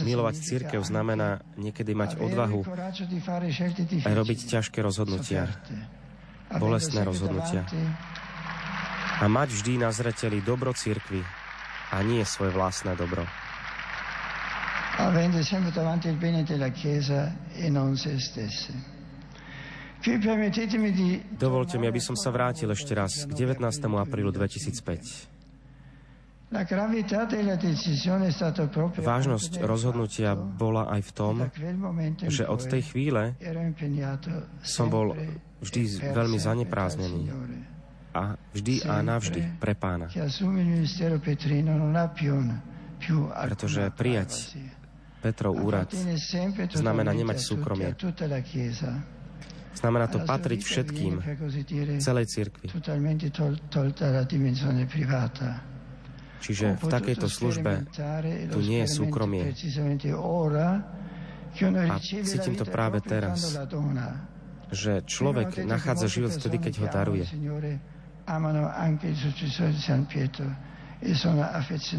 Milovať 0.04 0.36
církev 0.42 0.82
znamená 0.84 1.40
niekedy 1.56 1.96
mať 1.96 2.20
odvahu 2.20 2.68
a 4.04 4.10
robiť 4.12 4.40
ťažké 4.52 4.84
rozhodnutia, 4.84 5.48
bolestné 6.60 7.02
rozhodnutia. 7.08 7.64
A 9.22 9.26
mať 9.30 9.54
vždy 9.54 9.80
na 9.80 9.94
zreteli 9.94 10.42
dobro 10.42 10.74
církvy 10.74 11.22
a 11.94 11.98
nie 12.04 12.26
svoje 12.26 12.52
vlastné 12.52 12.98
dobro. 12.98 13.24
Avendo 14.98 15.40
sempre 15.42 15.72
davanti 15.72 16.12
il 16.12 16.20
bene 16.20 16.44
della 16.44 16.70
Chiesa 16.70 17.32
e 17.56 17.70
non 17.70 17.96
se 17.96 18.20
stesse. 18.20 19.00
Dovolte 21.38 21.78
mi, 21.78 21.86
aby 21.86 22.02
som 22.02 22.18
sa 22.18 22.34
vrátil 22.34 22.66
ešte 22.74 22.98
raz 22.98 23.30
k 23.30 23.32
19. 23.38 23.62
aprílu 24.02 24.34
2005. 24.34 25.31
Vážnosť 29.00 29.52
rozhodnutia 29.64 30.36
bola 30.36 30.92
aj 30.92 31.02
v 31.08 31.12
tom, 31.16 31.36
že 32.28 32.44
od 32.44 32.60
tej 32.68 32.92
chvíle 32.92 33.40
som 34.60 34.92
bol 34.92 35.16
vždy 35.64 36.12
veľmi 36.12 36.36
zanepráznený 36.36 37.32
a 38.12 38.36
vždy 38.52 38.84
a 38.84 39.00
navždy 39.00 39.64
pre 39.64 39.80
pána. 39.80 40.12
Pretože 43.32 43.82
prijať 43.96 44.32
Petrov 45.24 45.56
úrad 45.56 45.88
znamená 46.76 47.16
nemať 47.16 47.38
súkromie. 47.40 47.96
Znamená 49.72 50.12
to 50.12 50.20
patriť 50.28 50.60
všetkým, 50.68 51.24
celej 52.04 52.26
cirkvi. 52.28 52.68
Čiže 56.42 56.82
v 56.82 56.86
takejto 56.90 57.30
službe 57.30 57.86
tu 58.50 58.60
nie 58.66 58.82
je 58.84 58.90
súkromie. 58.90 59.54
A 61.88 61.96
cítim 62.02 62.56
to 62.58 62.66
práve 62.66 63.00
teraz, 63.06 63.60
že 64.72 65.04
človek 65.06 65.62
nachádza 65.68 66.08
život 66.10 66.32
vtedy, 66.34 66.58
keď 66.58 66.74
ho 66.82 66.88
daruje. 66.90 67.26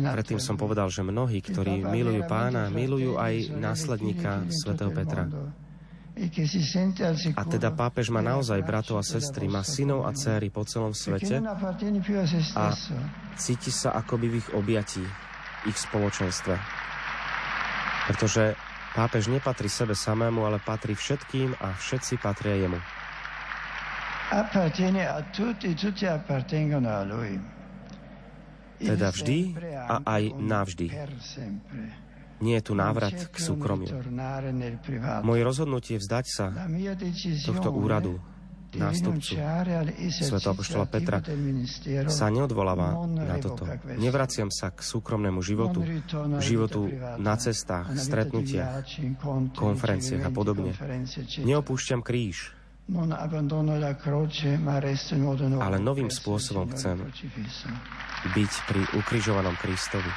Predtým 0.03 0.41
som 0.41 0.55
povedal, 0.55 0.89
že 0.89 1.03
mnohí, 1.03 1.43
ktorí 1.43 1.83
milujú 1.83 2.23
pána, 2.31 2.71
milujú 2.71 3.19
aj 3.19 3.51
následníka 3.59 4.47
svätého 4.49 4.95
Petra. 4.95 5.27
A 7.33 7.43
teda 7.49 7.73
pápež 7.73 8.13
má 8.13 8.21
naozaj 8.21 8.61
bratov 8.61 9.01
a 9.01 9.05
sestry, 9.05 9.49
má 9.49 9.65
synov 9.65 10.05
a 10.05 10.13
céry 10.13 10.53
po 10.53 10.61
celom 10.69 10.93
svete 10.93 11.41
a 12.53 12.65
cíti 13.41 13.73
sa 13.73 13.97
akoby 13.97 14.27
v 14.29 14.35
ich 14.37 14.49
objatí, 14.53 15.01
ich 15.65 15.79
spoločenstve. 15.81 16.53
Pretože 18.13 18.53
pápež 18.93 19.33
nepatrí 19.33 19.73
sebe 19.73 19.97
samému, 19.97 20.45
ale 20.45 20.61
patrí 20.61 20.93
všetkým 20.93 21.57
a 21.65 21.73
všetci 21.81 22.21
patria 22.21 22.61
jemu. 22.61 22.77
Teda 28.83 29.09
vždy 29.09 29.39
a 29.89 29.97
aj 30.05 30.23
navždy. 30.37 30.87
Nie 32.43 32.59
je 32.59 32.65
tu 32.67 32.75
návrat 32.75 33.15
k 33.31 33.37
súkromiu. 33.39 33.95
Moje 35.23 35.43
rozhodnutie 35.47 36.03
vzdať 36.03 36.27
sa 36.27 36.51
tohto 37.47 37.71
úradu, 37.71 38.19
nástupcu 38.75 39.39
Sv. 40.11 40.37
Apoštola 40.43 40.87
Petra 40.89 41.23
sa 42.09 42.27
neodvoláva 42.33 42.99
na 43.07 43.39
toto. 43.39 43.69
Nevraciam 44.01 44.51
sa 44.51 44.75
k 44.75 44.83
súkromnému 44.83 45.39
životu, 45.45 45.87
životu 46.43 46.91
na 47.21 47.39
cestách, 47.39 47.95
stretnutiach, 47.95 48.83
konferenciách 49.55 50.25
a 50.27 50.31
podobne. 50.35 50.75
Neopúšťam 51.47 52.03
kríž, 52.03 52.59
ale 55.63 55.77
novým 55.79 56.11
spôsobom 56.11 56.67
chcem 56.75 56.99
byť 58.35 58.53
pri 58.67 58.83
ukrižovanom 58.99 59.55
Kristovi. 59.55 60.11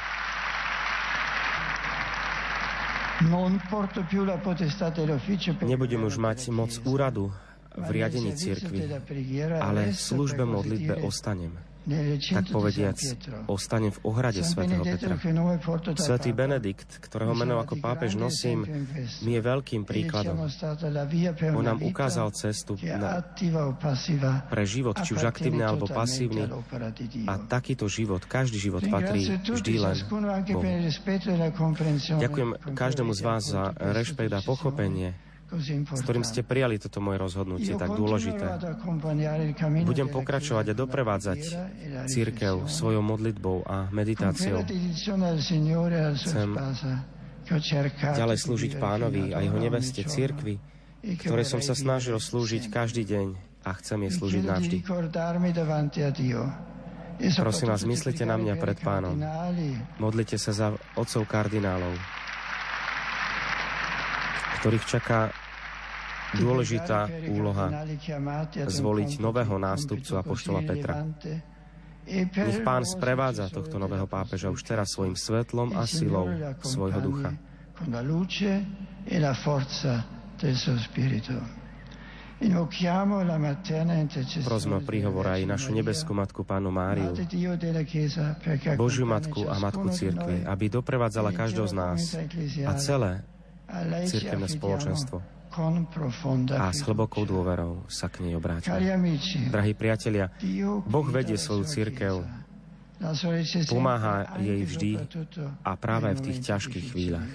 Nebudem 5.62 6.04
už 6.04 6.16
mať 6.20 6.38
moc 6.52 6.72
úradu 6.84 7.32
v 7.76 7.88
riadení 7.90 8.36
cirkvi, 8.36 8.92
ale 9.60 9.92
v 9.92 10.00
službe 10.00 10.44
modlitbe 10.44 11.00
ostanem 11.00 11.56
tak 11.86 12.44
povediac, 12.50 12.98
ostanem 13.46 13.94
v 13.94 14.00
ohrade 14.02 14.42
svätého 14.42 14.82
Petra. 14.82 15.14
Svetý 15.94 16.34
Benedikt, 16.34 16.98
ktorého 16.98 17.30
meno 17.38 17.62
ako 17.62 17.78
pápež 17.78 18.18
nosím, 18.18 18.66
mi 19.22 19.38
je 19.38 19.40
veľkým 19.40 19.86
príkladom. 19.86 20.34
On 21.54 21.64
nám 21.64 21.80
ukázal 21.86 22.34
cestu 22.34 22.74
na, 22.82 23.22
pre 24.50 24.64
život, 24.66 24.98
či 25.06 25.14
už 25.14 25.30
aktívny 25.30 25.62
alebo 25.62 25.86
pasívny. 25.86 26.50
A 27.30 27.38
takýto 27.46 27.86
život, 27.86 28.26
každý 28.26 28.58
život 28.58 28.82
patrí 28.90 29.30
vždy 29.46 29.74
len 29.78 29.96
Bohu. 30.50 30.62
Ďakujem 32.18 32.50
každému 32.74 33.12
z 33.14 33.20
vás 33.22 33.42
za 33.46 33.70
rešpekt 33.78 34.32
a 34.34 34.40
pochopenie 34.42 35.25
s 35.46 36.00
ktorým 36.02 36.26
ste 36.26 36.42
prijali 36.42 36.74
toto 36.82 36.98
moje 36.98 37.22
rozhodnutie 37.22 37.78
tak 37.78 37.94
dôležité. 37.94 38.58
Budem 39.86 40.10
pokračovať 40.10 40.66
a 40.70 40.74
doprevádzať 40.74 41.40
církev 42.10 42.66
svojou 42.66 43.02
modlitbou 43.06 43.62
a 43.62 43.86
meditáciou. 43.94 44.66
Chcem 46.18 46.48
ďalej 48.02 48.38
slúžiť 48.42 48.72
pánovi 48.82 49.30
a 49.30 49.38
jeho 49.38 49.58
neveste 49.62 50.02
církvi, 50.02 50.58
ktoré 51.22 51.46
som 51.46 51.62
sa 51.62 51.78
snažil 51.78 52.18
slúžiť 52.18 52.66
každý 52.66 53.06
deň 53.06 53.26
a 53.62 53.70
chcem 53.78 54.02
jej 54.02 54.12
slúžiť 54.18 54.42
navždy. 54.42 54.76
Prosím 57.16 57.68
vás, 57.72 57.82
myslite 57.86 58.28
na 58.28 58.36
mňa 58.36 58.54
pred 58.60 58.78
pánom. 58.82 59.16
Modlite 60.02 60.36
sa 60.36 60.52
za 60.52 60.66
otcov 60.98 61.24
kardinálov, 61.24 61.94
ktorých 64.66 64.98
čaká 64.98 65.30
dôležitá 66.42 67.06
úloha 67.30 67.86
zvoliť 68.66 69.22
nového 69.22 69.62
nástupcu 69.62 70.18
Apoštola 70.18 70.66
Petra. 70.66 71.06
Nech 72.10 72.66
pán 72.66 72.82
sprevádza 72.82 73.46
tohto 73.46 73.78
nového 73.78 74.10
pápeža 74.10 74.50
už 74.50 74.66
teraz 74.66 74.90
svojim 74.90 75.14
svetlom 75.14 75.70
a 75.78 75.86
silou 75.86 76.26
svojho 76.66 76.98
ducha. 76.98 77.30
Prosme 84.42 84.74
o 84.74 84.82
príhovor 84.82 85.30
aj 85.30 85.46
našu 85.46 85.70
nebeskú 85.78 86.10
Matku 86.10 86.42
Pánu 86.42 86.74
Máriu, 86.74 87.14
Božiu 88.74 89.06
Matku 89.06 89.46
a 89.46 89.62
Matku 89.62 89.94
Církvy, 89.94 90.42
aby 90.42 90.64
doprevádzala 90.74 91.30
každého 91.30 91.70
z 91.70 91.74
nás 91.78 92.18
a 92.66 92.74
celé 92.82 93.35
církevné 94.06 94.46
spoločenstvo. 94.46 95.16
a 96.52 96.66
s 96.68 96.80
hlbokou 96.84 97.24
dôverou 97.24 97.88
sa 97.88 98.12
k 98.12 98.28
nej 98.28 98.36
obráti. 98.36 98.68
Drahí 99.48 99.72
priatelia, 99.72 100.28
Boh 100.84 101.06
vedie 101.08 101.40
svoju 101.40 101.64
církev, 101.64 102.20
pomáha 103.70 104.36
jej 104.36 104.60
vždy 104.64 104.90
a 105.64 105.72
práve 105.80 106.12
v 106.12 106.20
tých 106.28 106.38
ťažkých 106.44 106.86
chvíľach. 106.92 107.32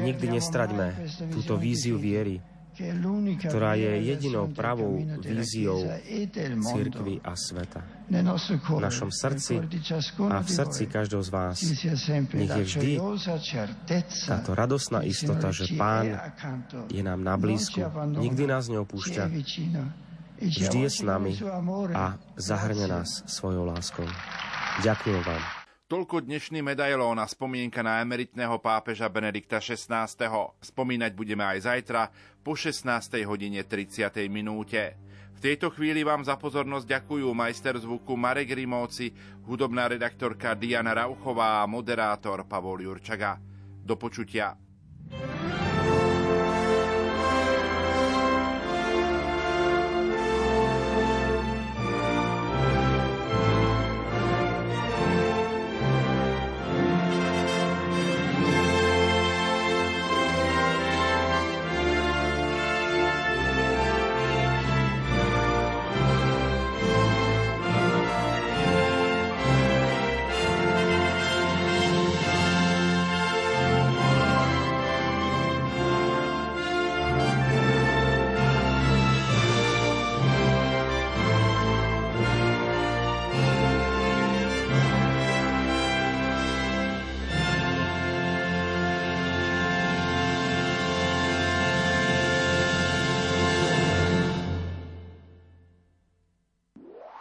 Nikdy 0.00 0.26
nestraďme 0.32 0.88
túto 1.30 1.54
víziu 1.60 2.00
viery, 2.00 2.40
ktorá 3.38 3.78
je 3.78 3.92
jedinou 4.02 4.50
pravou 4.50 4.98
víziou 5.22 5.86
církvy 6.58 7.22
a 7.22 7.38
sveta. 7.38 7.80
V 8.10 8.82
našom 8.82 9.14
srdci 9.14 9.62
a 10.28 10.38
v 10.42 10.48
srdci 10.50 10.82
každého 10.90 11.22
z 11.22 11.30
vás 11.30 11.56
nech 12.34 12.52
je 12.52 12.64
vždy 12.66 12.90
táto 14.26 14.50
radosná 14.52 15.06
istota, 15.06 15.54
že 15.54 15.70
Pán 15.78 16.18
je 16.90 17.02
nám 17.02 17.22
na 17.22 17.38
blízku, 17.38 17.80
nikdy 18.18 18.44
nás 18.50 18.66
neopúšťa, 18.68 19.24
vždy 20.42 20.78
je 20.84 20.90
s 20.90 21.00
nami 21.00 21.38
a 21.94 22.18
zahrne 22.36 22.90
nás 22.90 23.22
svojou 23.30 23.64
láskou. 23.64 24.04
Ďakujem 24.82 25.22
vám. 25.22 25.63
Toľko 25.94 26.26
dnešný 26.26 26.58
medailón 26.58 27.22
a 27.22 27.26
spomienka 27.30 27.78
na 27.78 28.02
emeritného 28.02 28.58
pápeža 28.58 29.06
Benedikta 29.06 29.62
XVI. 29.62 30.10
Spomínať 30.58 31.14
budeme 31.14 31.46
aj 31.46 31.70
zajtra 31.70 32.10
po 32.42 32.58
16. 32.58 33.22
hodine 33.22 33.62
30. 33.62 34.10
minúte. 34.26 34.98
V 35.38 35.38
tejto 35.38 35.70
chvíli 35.70 36.02
vám 36.02 36.26
za 36.26 36.34
pozornosť 36.34 36.98
ďakujú 36.98 37.30
majster 37.30 37.78
zvuku 37.78 38.10
Marek 38.18 38.58
Rimóci, 38.58 39.14
hudobná 39.46 39.86
redaktorka 39.86 40.58
Diana 40.58 40.98
Rauchová 40.98 41.62
a 41.62 41.70
moderátor 41.70 42.42
Pavol 42.42 42.82
Jurčaga. 42.82 43.38
Do 43.78 43.94
počutia. 43.94 44.58